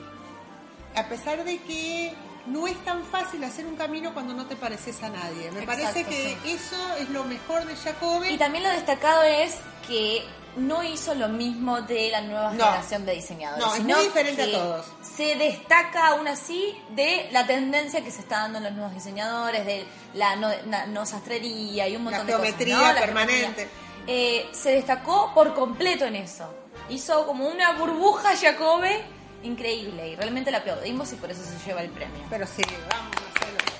a 0.96 1.04
pesar 1.08 1.44
de 1.44 1.58
que 1.58 2.12
no 2.46 2.66
es 2.66 2.82
tan 2.84 3.04
fácil 3.04 3.42
hacer 3.44 3.66
un 3.66 3.76
camino 3.76 4.12
cuando 4.14 4.34
no 4.34 4.46
te 4.46 4.56
pareces 4.56 5.02
a 5.02 5.08
nadie. 5.10 5.50
Me 5.52 5.62
Exacto, 5.62 5.66
parece 5.66 6.04
que 6.04 6.52
eso 6.52 6.94
es 6.98 7.08
lo 7.10 7.24
mejor 7.24 7.64
de 7.66 7.76
Jacobi. 7.76 8.28
Y 8.30 8.38
también 8.38 8.64
lo 8.64 8.70
destacado 8.70 9.22
es 9.22 9.56
que 9.86 10.24
no 10.56 10.82
hizo 10.82 11.14
lo 11.14 11.28
mismo 11.28 11.80
de 11.82 12.10
la 12.10 12.22
nueva 12.22 12.52
No. 12.52 12.64
generación 12.64 13.06
de 13.06 13.14
diseñadores. 13.14 13.64
No, 13.64 13.72
es 13.72 13.80
sino 13.80 13.96
muy 13.96 14.04
diferente 14.06 14.42
a 14.42 14.50
todos. 14.50 14.86
Se 15.00 15.36
destaca 15.36 16.08
aún 16.08 16.26
así 16.26 16.76
de 16.90 17.28
la 17.30 17.46
tendencia 17.46 18.02
que 18.02 18.10
se 18.10 18.20
está 18.20 18.40
dando 18.40 18.58
en 18.58 18.64
los 18.64 18.72
nuevos 18.72 18.92
diseñadores, 18.94 19.64
de 19.64 19.86
la 20.14 20.34
no, 20.36 20.48
na- 20.66 20.86
no 20.86 21.06
sastrería 21.06 21.86
y 21.88 21.94
un 21.94 22.02
montón 22.04 22.26
de 22.26 22.32
geometría 22.32 22.74
cosas. 22.76 22.88
¿no? 22.88 22.94
La 23.00 23.06
permanente. 23.06 23.68
Eh, 24.08 24.48
se 24.52 24.72
destacó 24.72 25.32
por 25.34 25.54
completo 25.54 26.04
en 26.06 26.16
eso. 26.16 26.52
Hizo 26.88 27.26
como 27.26 27.46
una 27.46 27.72
burbuja 27.72 28.36
Jacobe 28.36 29.04
increíble 29.42 30.08
y 30.08 30.16
realmente 30.16 30.50
la 30.50 30.58
aplaudimos 30.58 31.12
y 31.12 31.16
por 31.16 31.30
eso 31.30 31.42
se 31.42 31.58
lleva 31.66 31.82
el 31.82 31.90
premio. 31.90 32.24
Pero 32.28 32.46
sí, 32.46 32.62
vamos, 32.90 33.14
Marcelo. 33.14 33.70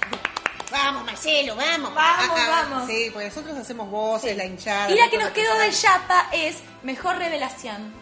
Vamos, 0.70 1.05
Marcelo, 1.05 1.57
vamos. 1.57 1.94
Vamos, 1.94 2.38
vamos. 2.49 2.87
Sí, 2.88 3.11
porque 3.12 3.29
nosotros 3.29 3.57
hacemos 3.57 3.90
voces, 3.90 4.31
Sí. 4.33 4.37
la 4.37 4.44
hinchada. 4.44 4.90
Y 4.90 4.96
la 4.96 5.11
que 5.11 5.18
nos 5.18 5.31
quedó 5.31 5.59
de. 5.59 5.70
Yapa 5.70 6.29
es 6.33 6.59
mejor 6.83 7.16
revelación. 7.18 7.92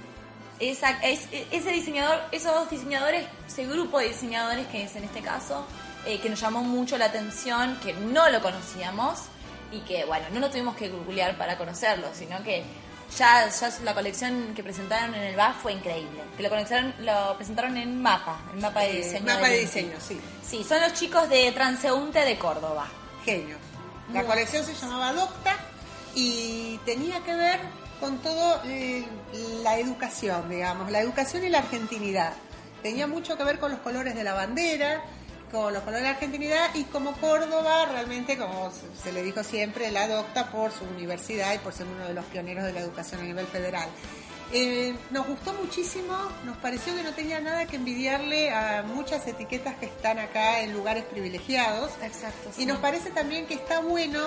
Esa, 0.60 0.90
es, 1.02 1.28
ese 1.52 1.70
diseñador, 1.70 2.20
esos 2.32 2.52
dos 2.52 2.68
diseñadores, 2.68 3.24
ese 3.46 3.64
grupo 3.66 4.00
de 4.00 4.08
diseñadores 4.08 4.66
que 4.66 4.82
es 4.82 4.96
en 4.96 5.04
este 5.04 5.20
caso, 5.20 5.64
eh, 6.04 6.18
que 6.20 6.28
nos 6.28 6.40
llamó 6.40 6.62
mucho 6.62 6.98
la 6.98 7.04
atención, 7.06 7.78
que 7.80 7.92
no 7.94 8.28
lo 8.28 8.42
conocíamos 8.42 9.20
y 9.70 9.80
que, 9.80 10.04
bueno, 10.04 10.26
no 10.32 10.40
lo 10.40 10.50
tuvimos 10.50 10.74
que 10.74 10.88
googlear 10.88 11.38
para 11.38 11.56
conocerlo, 11.58 12.08
sino 12.12 12.42
que 12.42 12.64
ya, 13.16 13.48
ya 13.48 13.70
la 13.84 13.94
colección 13.94 14.52
que 14.54 14.62
presentaron 14.62 15.14
en 15.14 15.22
el 15.22 15.36
BAF 15.36 15.62
fue 15.62 15.72
increíble. 15.72 16.22
Que 16.36 16.42
lo, 16.42 16.48
conectaron, 16.48 16.94
lo 17.00 17.36
presentaron 17.36 17.76
en 17.76 18.00
Mapa, 18.02 18.40
el 18.54 18.60
mapa 18.60 18.80
de 18.80 18.90
Eh, 18.90 18.96
diseño. 19.04 19.24
mapa 19.26 19.48
de 19.48 19.58
diseño, 19.58 19.96
sí. 20.00 20.20
Sí, 20.44 20.64
son 20.64 20.80
los 20.80 20.92
chicos 20.94 21.28
de 21.28 21.50
Transeúnte 21.52 22.20
de 22.20 22.38
Córdoba. 22.38 22.86
Genios. 23.24 23.58
La 24.12 24.20
Muy 24.20 24.28
colección 24.30 24.64
se 24.64 24.74
llamaba 24.74 25.12
Docta 25.12 25.54
y 26.14 26.78
tenía 26.84 27.20
que 27.24 27.34
ver 27.34 27.60
con 28.00 28.18
todo 28.18 28.60
eh, 28.64 29.04
la 29.62 29.78
educación, 29.78 30.48
digamos, 30.48 30.90
la 30.90 31.00
educación 31.00 31.44
y 31.44 31.48
la 31.48 31.58
argentinidad. 31.58 32.32
Tenía 32.82 33.06
mucho 33.06 33.36
que 33.36 33.44
ver 33.44 33.58
con 33.58 33.70
los 33.72 33.80
colores 33.80 34.14
de 34.14 34.22
la 34.24 34.34
bandera, 34.34 35.02
con 35.50 35.72
los 35.72 35.82
colores 35.82 36.02
de 36.02 36.08
la 36.08 36.14
argentinidad 36.14 36.74
y 36.74 36.84
como 36.84 37.12
Córdoba 37.12 37.86
realmente, 37.86 38.36
como 38.38 38.70
se- 39.02 39.12
le 39.12 39.22
dijo 39.22 39.42
siempre, 39.44 39.90
la 39.90 40.04
adopta 40.04 40.50
por 40.50 40.70
su 40.72 40.84
universidad 40.84 41.54
y 41.54 41.58
por 41.58 41.72
ser 41.72 41.86
uno 41.86 42.06
de 42.06 42.14
los 42.14 42.24
pioneros 42.26 42.64
de 42.64 42.72
la 42.72 42.80
educación 42.80 43.20
a 43.20 43.24
nivel 43.24 43.46
federal. 43.46 43.88
Eh, 44.50 44.94
nos 45.10 45.26
gustó 45.26 45.52
muchísimo, 45.52 46.14
nos 46.46 46.56
pareció 46.56 46.94
que 46.96 47.02
no 47.02 47.12
tenía 47.12 47.38
nada 47.38 47.66
que 47.66 47.76
envidiarle 47.76 48.50
a 48.50 48.82
muchas 48.82 49.26
etiquetas 49.26 49.74
que 49.76 49.84
están 49.84 50.18
acá 50.18 50.60
en 50.62 50.72
lugares 50.72 51.04
privilegiados. 51.04 51.90
Exacto. 52.02 52.50
Y 52.56 52.64
nos 52.64 52.78
parece 52.78 53.10
también 53.10 53.44
que 53.46 53.52
está 53.52 53.80
bueno 53.80 54.20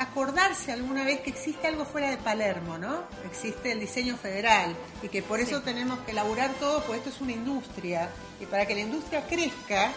acordarse 0.00 0.72
alguna 0.72 1.04
vez 1.04 1.20
que 1.20 1.30
existe 1.30 1.68
algo 1.68 1.84
fuera 1.84 2.10
de 2.10 2.16
Palermo, 2.16 2.76
¿no? 2.76 3.04
Existe 3.24 3.70
el 3.70 3.78
diseño 3.78 4.16
federal 4.16 4.74
y 5.00 5.08
que 5.08 5.22
por 5.22 5.38
eso 5.38 5.62
tenemos 5.62 6.00
que 6.00 6.10
elaborar 6.10 6.50
todo, 6.54 6.82
porque 6.82 6.98
esto 6.98 7.10
es 7.10 7.20
una 7.20 7.32
industria 7.32 8.08
y 8.40 8.46
para 8.46 8.66
que 8.66 8.74
la 8.74 8.80
industria 8.80 9.24
crezca 9.28 9.92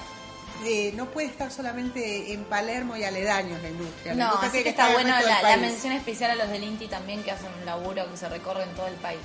eh, 0.63 0.91
no 0.95 1.07
puede 1.07 1.27
estar 1.27 1.51
solamente 1.51 2.33
en 2.33 2.43
Palermo 2.45 2.95
y 2.95 3.03
aledaños 3.03 3.61
la 3.61 3.69
industria. 3.69 4.13
La 4.13 4.25
No, 4.25 4.33
industria 4.35 4.49
así 4.49 4.63
que 4.63 4.69
está 4.69 4.91
bueno 4.93 5.09
la, 5.19 5.57
mención 5.57 5.93
especial 5.93 6.31
a 6.31 6.35
los 6.35 6.49
del 6.49 6.63
INTI 6.63 6.87
también 6.87 7.23
que 7.23 7.31
hacen 7.31 7.47
un 7.59 7.65
laburo 7.65 8.09
que 8.11 8.17
se 8.17 8.29
recorre 8.29 8.63
en 8.63 8.73
todo 8.75 8.87
el 8.87 8.95
país. 8.95 9.21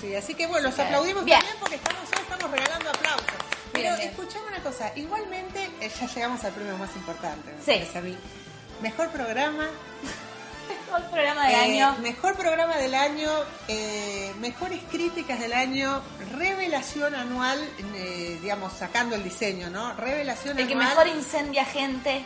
Sí, 0.00 0.14
así 0.16 0.34
que 0.34 0.46
bueno, 0.46 0.68
los 0.68 0.78
aplaudimos 0.78 1.24
Bien. 1.24 1.38
también 1.38 1.56
porque 1.60 1.76
estamos, 1.76 2.02
hoy 2.04 2.22
estamos 2.22 2.50
regalando 2.50 2.90
aplausos. 2.90 3.26
Pero 3.72 3.94
escuchame 3.96 4.46
una 4.48 4.62
cosa, 4.62 4.92
igualmente 4.96 5.70
eh, 5.80 5.90
ya 6.00 6.06
llegamos 6.06 6.42
al 6.44 6.52
premio 6.52 6.76
más 6.78 6.94
importante, 6.96 7.52
me 7.52 7.58
Sí. 7.58 7.66
parece 7.80 7.98
a 7.98 8.00
mí. 8.02 8.16
Mejor 8.82 9.10
programa, 9.10 9.68
El 10.96 11.04
programa 11.04 11.46
del 11.46 11.54
Eh, 11.54 11.82
año. 11.82 11.96
Mejor 12.00 12.36
programa 12.36 12.76
del 12.76 12.94
año, 12.94 13.30
eh, 13.68 14.32
mejores 14.40 14.80
críticas 14.90 15.38
del 15.40 15.52
año, 15.52 16.02
revelación 16.36 17.14
anual, 17.14 17.58
eh, 17.94 18.38
digamos, 18.40 18.72
sacando 18.72 19.14
el 19.16 19.22
diseño, 19.24 19.70
¿no? 19.70 19.94
Revelación 19.94 20.58
El 20.58 20.66
que 20.66 20.74
anual. 20.74 20.88
mejor 20.88 21.08
incendia 21.08 21.64
gente. 21.64 22.24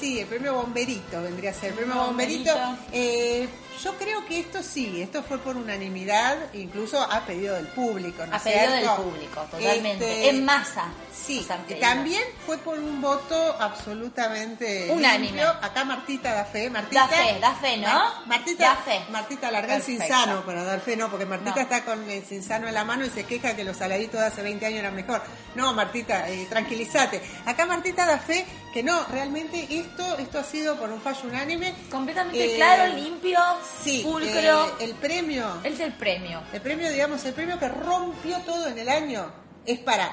sí, 0.00 0.20
el 0.20 0.26
premio 0.26 0.54
Bomberito 0.54 1.22
vendría 1.22 1.50
a 1.50 1.54
ser. 1.54 1.70
El 1.70 1.74
premio 1.76 1.94
Bomberito. 1.96 2.52
Bomberito. 2.54 3.52
Eh, 3.74 3.80
yo 3.82 3.94
creo 3.96 4.24
que 4.26 4.40
esto 4.40 4.62
sí, 4.62 5.00
esto 5.02 5.22
fue 5.22 5.38
por 5.38 5.56
unanimidad, 5.56 6.36
incluso 6.54 7.00
a 7.00 7.20
pedido 7.26 7.54
del 7.54 7.66
público, 7.68 8.24
¿no 8.26 8.36
A 8.36 8.38
pedido 8.38 8.70
del 8.72 8.88
público, 8.90 9.40
totalmente. 9.50 10.04
Este, 10.04 10.28
en 10.30 10.44
masa. 10.44 10.84
Sí, 11.12 11.46
también 11.80 12.22
fue 12.44 12.58
por 12.58 12.78
un 12.78 13.00
voto 13.00 13.56
absolutamente 13.58 14.90
Unánime. 14.90 15.26
limpio. 15.26 15.48
Acá 15.62 15.84
Martita 15.84 16.34
da 16.34 16.44
fe. 16.44 16.68
Martita, 16.70 17.02
Da 17.02 17.08
fe, 17.08 17.38
da 17.40 17.54
fe, 17.54 17.76
¿no? 17.78 17.86
Ma- 17.88 18.22
Martita, 18.26 18.64
Da 18.68 18.76
fe. 18.76 19.00
Martita 19.10 19.50
larga 19.50 19.76
el 19.76 19.82
cinsano 19.82 20.44
para 20.44 20.64
dar 20.64 20.80
fe, 20.80 20.96
no, 20.96 21.08
porque 21.10 21.26
Martita 21.26 21.56
No. 21.56 21.62
está 21.62 21.84
con 21.84 22.08
el 22.10 22.22
cinsano 22.24 22.68
en 22.68 22.74
la 22.74 22.84
mano 22.84 23.04
y 23.04 23.10
se 23.10 23.24
queja 23.24 23.54
que 23.56 23.64
los 23.64 23.76
saladitos 23.76 24.20
de 24.20 24.26
hace 24.26 24.42
20 24.42 24.66
años 24.66 24.80
eran 24.80 24.94
mejor. 24.94 25.22
No, 25.54 25.72
Martita, 25.72 26.28
eh, 26.28 26.46
tranquilízate. 26.48 27.22
Acá 27.46 27.66
Martita 27.66 28.04
da 28.06 28.18
fe 28.18 28.44
que 28.72 28.82
no, 28.82 29.04
realmente 29.06 29.66
esto, 29.70 30.18
esto 30.18 30.38
ha 30.40 30.44
sido 30.44 30.76
por 30.76 30.90
un 30.90 31.00
fallo 31.00 31.20
unánime. 31.28 31.74
Completamente 31.90 32.54
Eh, 32.54 32.56
claro, 32.56 32.92
limpio, 32.94 33.38
Sí, 33.82 34.02
pulcro. 34.02 34.66
eh, 34.66 34.72
el 34.80 34.94
premio, 34.94 35.60
es 35.62 35.78
el 35.80 35.92
premio. 35.94 36.42
el 36.52 36.60
premio, 36.60 36.90
digamos, 36.90 37.24
el 37.24 37.34
premio 37.34 37.58
que 37.58 37.68
rompió 37.68 38.38
todo 38.40 38.66
en 38.68 38.78
el 38.78 38.88
año 38.88 39.30
es 39.66 39.78
para. 39.80 40.04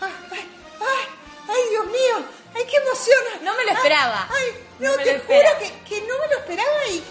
¡Ay, 0.00 0.12
ay, 0.32 0.48
ay! 0.80 1.08
¡Ay, 1.48 1.62
Dios 1.70 1.86
mío! 1.86 2.26
¡Ay, 2.54 2.62
qué 2.70 2.76
emoción! 2.76 3.44
No 3.44 3.56
me 3.56 3.64
lo 3.64 3.72
esperaba. 3.72 4.28
¡Ay! 4.30 4.66
No, 4.80 4.90
No 4.90 4.96
me 4.96 5.04
te 5.04 5.12
lo 5.14 5.20
juro 5.24 5.58
que, 5.58 5.72
que 5.88 6.00
no 6.02 6.18
me 6.18 6.26
lo 6.28 6.38
esperaba 6.38 6.88
y 6.90 7.02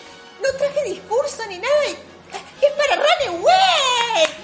no 0.41 0.57
traje 0.57 0.83
discurso 0.83 1.45
ni 1.47 1.57
nada. 1.57 1.85
Y, 1.87 1.91
¡Es 2.65 2.71
para 2.73 2.95
Runaway! 2.95 4.42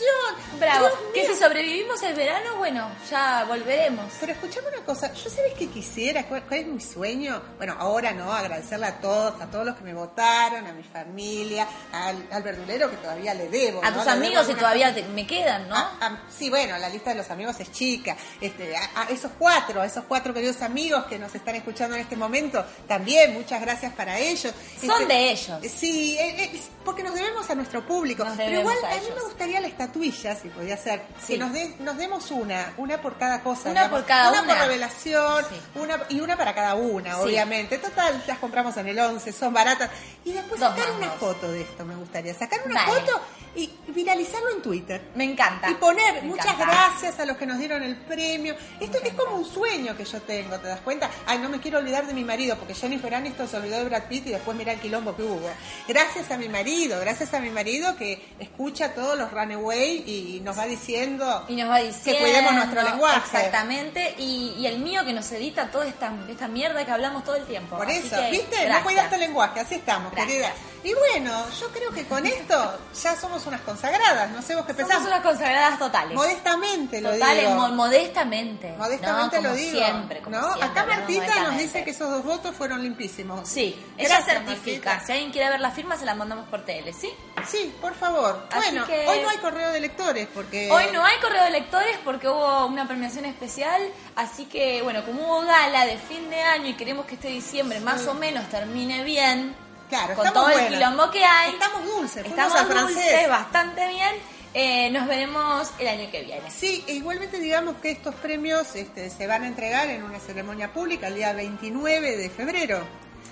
Emoción! 0.00 0.58
Bravo. 0.60 0.88
Que 1.14 1.26
si 1.26 1.34
sobrevivimos 1.34 2.02
el 2.02 2.14
verano, 2.14 2.56
bueno, 2.58 2.88
ya 3.10 3.44
volveremos. 3.46 4.12
Pero 4.20 4.32
escuchame 4.32 4.68
una 4.68 4.84
cosa, 4.84 5.12
yo 5.12 5.30
sabes 5.30 5.54
que 5.54 5.68
quisiera, 5.68 6.26
cuál, 6.26 6.42
cuál 6.44 6.60
es 6.60 6.66
mi 6.66 6.80
sueño, 6.80 7.40
bueno, 7.56 7.74
ahora 7.78 8.12
no, 8.12 8.32
agradecerle 8.32 8.86
a 8.86 9.00
todos, 9.00 9.40
a 9.40 9.46
todos 9.46 9.64
los 9.64 9.76
que 9.76 9.84
me 9.84 9.94
votaron, 9.94 10.66
a 10.66 10.72
mi 10.72 10.82
familia, 10.82 11.66
al, 11.92 12.26
al 12.30 12.42
verdulero 12.42 12.90
que 12.90 12.96
todavía 12.96 13.34
le 13.34 13.48
debo. 13.48 13.82
A 13.84 13.90
¿no? 13.90 13.96
tus 13.96 14.06
Le 14.06 14.10
amigos 14.12 14.46
si 14.46 14.54
todavía 14.54 14.94
te- 14.94 15.02
me 15.04 15.26
quedan, 15.26 15.68
¿no? 15.68 15.76
A- 15.76 15.96
a- 16.00 16.22
sí, 16.36 16.50
bueno, 16.50 16.76
la 16.78 16.88
lista 16.88 17.10
de 17.10 17.16
los 17.16 17.30
amigos 17.30 17.58
es 17.60 17.70
chica. 17.72 18.16
Este, 18.40 18.76
a, 18.76 19.02
a 19.02 19.04
esos 19.10 19.32
cuatro, 19.38 19.80
a 19.80 19.86
esos 19.86 20.04
cuatro 20.04 20.34
queridos 20.34 20.60
amigos 20.62 21.04
que 21.06 21.18
nos 21.18 21.34
están 21.34 21.54
escuchando 21.54 21.94
en 21.96 22.02
este 22.02 22.16
momento, 22.16 22.64
también 22.86 23.32
muchas 23.34 23.60
gracias 23.60 23.92
para 23.94 24.18
ellos. 24.18 24.52
Son 24.80 25.02
Este, 25.02 25.06
de 25.14 25.30
ellos. 25.30 25.60
Sí, 25.74 26.16
eh, 26.18 26.44
eh, 26.54 26.60
porque 26.84 27.02
nos 27.02 27.14
debemos 27.14 27.48
a 27.50 27.54
nuestro 27.54 27.86
público. 27.86 28.24
Pero 28.36 28.60
igual 28.60 28.76
a 28.84 28.90
a, 28.92 28.94
mí 28.96 29.06
me 29.14 29.22
gustaría 29.22 29.60
la 29.60 29.68
estatuilla, 29.90 30.34
si 30.36 30.48
podía 30.48 30.76
ser, 30.76 31.02
Sí. 31.26 31.32
que 31.34 31.38
nos, 31.38 31.52
de- 31.52 31.74
nos 31.80 31.96
demos 31.96 32.30
una, 32.30 32.72
una 32.76 33.00
por 33.02 33.18
cada 33.18 33.42
cosa. 33.42 33.70
Una 33.70 33.90
por 33.90 34.04
cada 34.06 34.30
una. 34.30 34.42
una. 34.42 34.52
por 34.54 34.62
revelación, 34.62 35.44
Sí. 35.48 35.56
una 35.74 36.00
y 36.08 36.20
una 36.20 36.36
para 36.36 36.54
cada 36.54 36.74
una, 36.74 37.14
Sí. 37.16 37.20
obviamente. 37.20 37.78
Total, 37.78 38.22
las 38.26 38.38
compramos 38.38 38.76
en 38.76 38.88
el 38.88 38.98
11, 38.98 39.32
son 39.32 39.52
baratas. 39.52 39.90
Y 40.24 40.32
después 40.32 40.60
Dos 40.60 40.70
sacar 40.76 40.92
una 40.92 41.10
foto 41.10 41.50
de 41.50 41.62
esto, 41.62 41.84
me 41.84 41.96
gustaría. 41.96 42.34
Sacar 42.34 42.60
una 42.64 42.84
Dale. 42.86 43.00
foto 43.00 43.20
y 43.56 43.68
viralizarlo 43.88 44.50
en 44.50 44.62
Twitter. 44.62 45.02
Me 45.16 45.24
encanta. 45.24 45.68
Y 45.70 45.74
poner 45.74 46.14
Me 46.14 46.22
muchas 46.22 46.46
encanta. 46.54 46.66
gracias 46.66 47.18
a 47.18 47.24
los 47.26 47.36
que 47.36 47.46
nos 47.46 47.58
dieron 47.58 47.82
el 47.82 47.96
premio. 47.96 48.54
Esto 48.78 48.98
es 49.02 49.12
como 49.14 49.36
un 49.36 49.44
sueño 49.44 49.96
que 49.96 50.04
yo 50.04 50.20
tengo, 50.22 50.58
¿te 50.60 50.68
das 50.68 50.80
cuenta? 50.80 51.10
Ay, 51.26 51.38
no 51.38 51.48
me 51.48 51.58
quiero 51.60 51.78
olvidar 51.78 52.06
de 52.06 52.14
mi 52.14 52.22
marido, 52.24 52.56
porque 52.56 52.74
Jennifer 52.74 53.12
Aniston 53.14 53.48
se 53.48 53.56
olvidó 53.56 53.78
de 53.78 53.84
Brad 53.84 54.04
Pitt 54.04 54.26
y 54.28 54.30
después 54.30 54.56
mira 54.56 54.72
el 54.72 54.80
quilombo 54.80 55.16
que 55.16 55.22
hubo. 55.24 55.50
Gracias 55.88 56.30
a 56.30 56.36
mi 56.36 56.48
marido, 56.48 57.00
gracias 57.00 57.34
a 57.34 57.40
mi 57.40 57.50
marido 57.50 57.96
que 57.96 58.24
escucha 58.38 58.94
todos 58.94 59.18
los 59.18 59.30
Runaway 59.32 59.79
y 59.84 60.40
nos 60.44 60.58
va 60.58 60.66
diciendo... 60.66 61.44
Y 61.48 61.56
nos 61.56 61.70
va 61.70 61.78
diciendo. 61.78 62.20
cuidemos 62.22 62.52
nuestro 62.54 62.82
lenguaje. 62.82 63.18
Exactamente. 63.18 64.14
Y, 64.18 64.54
y 64.58 64.66
el 64.66 64.78
mío 64.78 65.04
que 65.04 65.12
nos 65.12 65.30
edita 65.32 65.70
toda 65.70 65.86
esta, 65.86 66.12
esta 66.28 66.48
mierda 66.48 66.84
que 66.84 66.90
hablamos 66.92 67.24
todo 67.24 67.36
el 67.36 67.44
tiempo. 67.44 67.76
Por 67.76 67.90
eso, 67.90 68.16
que, 68.16 68.30
¿viste? 68.30 68.56
gracias. 68.56 68.78
No 68.78 68.82
cuidaste 68.84 69.14
el 69.16 69.20
lenguaje, 69.20 69.60
así 69.60 69.74
estamos, 69.76 70.12
Gracias. 70.12 70.32
querida. 70.32 70.52
Y 70.82 70.94
bueno, 70.94 71.44
yo 71.60 71.68
creo 71.68 71.90
que 71.90 72.06
con 72.06 72.24
esto 72.26 72.78
ya 73.02 73.14
somos 73.14 73.44
unas 73.46 73.60
consagradas, 73.60 74.30
no 74.30 74.40
sé 74.40 74.54
vos 74.56 74.64
qué 74.64 74.72
Somos 74.72 74.88
pensás. 74.88 75.06
unas 75.06 75.20
consagradas 75.20 75.78
totales. 75.78 76.14
Modestamente 76.14 77.02
lo 77.02 77.12
Totales, 77.12 77.40
digo. 77.48 77.54
mo- 77.54 77.68
modestamente. 77.68 78.72
Modestamente 78.78 79.42
No, 79.42 79.48
lo 79.50 79.54
digo. 79.54 79.78
Siempre, 79.78 80.20
como 80.20 80.36
¿no? 80.36 80.54
siempre, 80.54 80.80
Acá 80.80 80.86
Martita 80.86 81.40
nos 81.42 81.58
dice 81.58 81.84
que 81.84 81.90
esos 81.90 82.08
dos 82.10 82.24
votos 82.24 82.54
fueron 82.56 82.82
limpísimos. 82.82 83.46
Sí, 83.46 83.76
ella 83.98 84.08
Gracias, 84.08 84.38
certifica. 84.38 84.90
Martita. 84.92 85.06
Si 85.06 85.12
alguien 85.12 85.30
quiere 85.32 85.50
ver 85.50 85.60
la 85.60 85.70
firma, 85.70 85.98
se 85.98 86.06
la 86.06 86.14
mandamos 86.14 86.48
por 86.48 86.64
tele, 86.64 86.94
¿sí? 86.94 87.10
Sí, 87.46 87.74
por 87.78 87.94
favor. 87.94 88.46
Así 88.50 88.70
bueno, 88.70 88.86
que- 88.86 89.06
hoy 89.06 89.20
no 89.20 89.28
hay 89.28 89.36
correo 89.36 89.59
de 89.68 89.80
lectores 89.80 90.26
porque... 90.32 90.70
Hoy 90.70 90.84
no 90.92 91.04
hay 91.04 91.18
correo 91.20 91.44
de 91.44 91.50
lectores 91.50 91.96
porque 92.04 92.28
hubo 92.28 92.66
una 92.66 92.88
premiación 92.88 93.26
especial, 93.26 93.82
así 94.16 94.46
que 94.46 94.80
bueno, 94.82 95.04
como 95.04 95.22
hubo 95.24 95.40
gala 95.42 95.84
de 95.86 95.98
fin 95.98 96.30
de 96.30 96.40
año 96.40 96.68
y 96.68 96.74
queremos 96.74 97.04
que 97.06 97.14
este 97.16 97.28
diciembre 97.28 97.80
más 97.80 98.06
o 98.06 98.14
menos 98.14 98.48
termine 98.48 99.04
bien, 99.04 99.54
Claro, 99.88 100.14
con 100.14 100.32
todo 100.32 100.48
el 100.50 100.68
quilombo 100.68 101.10
que 101.10 101.24
hay, 101.24 101.52
Estamos 101.52 101.84
dulces, 101.84 102.24
estamos 102.24 102.58
francés. 102.60 102.94
dulces, 102.94 103.28
bastante 103.28 103.88
bien, 103.88 104.14
Eh, 104.52 104.90
nos 104.90 105.06
veremos 105.06 105.70
el 105.78 105.86
año 105.86 106.10
que 106.10 106.22
viene. 106.22 106.50
Sí, 106.50 106.84
e 106.88 106.94
igualmente 106.94 107.38
digamos 107.38 107.76
que 107.76 107.92
estos 107.92 108.16
premios 108.16 108.74
este, 108.74 109.08
se 109.08 109.28
van 109.28 109.44
a 109.44 109.46
entregar 109.46 109.88
en 109.88 110.02
una 110.02 110.18
ceremonia 110.18 110.72
pública 110.72 111.06
el 111.06 111.14
día 111.14 111.32
29 111.32 112.16
de 112.16 112.30
febrero. 112.30 112.84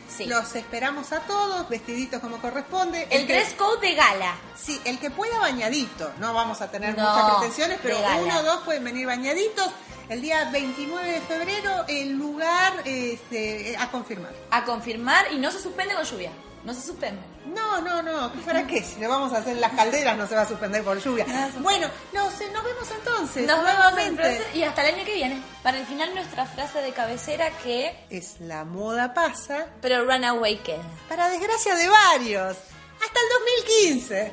Sí. 0.08 0.24
Los 0.26 0.54
esperamos 0.56 1.12
a 1.12 1.20
todos, 1.20 1.68
vestiditos 1.68 2.20
como 2.20 2.38
corresponde. 2.38 3.06
El 3.10 3.26
que- 3.26 3.34
dress 3.34 3.54
code 3.54 3.86
de 3.88 3.94
gala. 3.94 4.34
Sí, 4.56 4.80
el 4.84 4.98
que 4.98 5.10
pueda 5.10 5.38
bañadito. 5.38 6.10
No 6.18 6.32
vamos 6.34 6.60
a 6.60 6.70
tener 6.70 6.96
No, 6.96 7.08
muchas 7.08 7.36
pretensiones, 7.36 7.78
pero 7.82 7.98
uno 8.22 8.40
o 8.40 8.42
dos 8.42 8.60
pueden 8.64 8.84
venir 8.84 9.06
bañaditos. 9.06 9.68
El 10.08 10.22
día 10.22 10.48
29 10.50 11.10
de 11.12 11.20
febrero, 11.20 11.84
el 11.86 12.12
lugar 12.12 12.72
este, 12.86 13.76
a 13.78 13.90
confirmar. 13.90 14.32
A 14.50 14.64
confirmar 14.64 15.26
y 15.32 15.36
no 15.36 15.50
se 15.50 15.60
suspende 15.60 15.94
con 15.94 16.04
lluvia. 16.04 16.32
No 16.68 16.74
se 16.74 16.82
suspende. 16.82 17.22
No, 17.46 17.80
no, 17.80 18.02
no. 18.02 18.30
¿Para 18.44 18.66
qué? 18.66 18.82
Si 18.84 19.00
lo 19.00 19.08
vamos 19.08 19.32
a 19.32 19.38
hacer 19.38 19.52
en 19.54 19.60
las 19.62 19.72
calderas, 19.72 20.18
no 20.18 20.26
se 20.26 20.34
va 20.34 20.42
a 20.42 20.46
suspender 20.46 20.84
por 20.84 21.02
lluvia. 21.02 21.24
Bueno, 21.60 21.88
nos, 22.12 22.38
eh, 22.42 22.50
nos 22.52 22.62
vemos 22.62 22.90
entonces. 22.90 23.46
Nos 23.46 23.64
vemos 23.64 23.70
en 23.72 24.14
nuevamente. 24.14 24.22
frase- 24.22 24.54
y 24.58 24.62
hasta 24.64 24.86
el 24.86 24.94
año 24.94 25.04
que 25.06 25.14
viene. 25.14 25.42
Para 25.62 25.78
el 25.78 25.86
final 25.86 26.14
nuestra 26.14 26.44
frase 26.44 26.82
de 26.82 26.92
cabecera 26.92 27.48
que... 27.64 28.04
Es 28.10 28.38
la 28.40 28.66
moda 28.66 29.14
pasa, 29.14 29.68
Pero 29.80 30.04
Runaway 30.04 30.58
queda. 30.58 30.82
para 31.08 31.30
desgracia 31.30 31.74
de 31.74 31.88
varios. 31.88 32.58
Hasta 33.02 33.18
el 33.18 33.26
2015. 33.64 34.32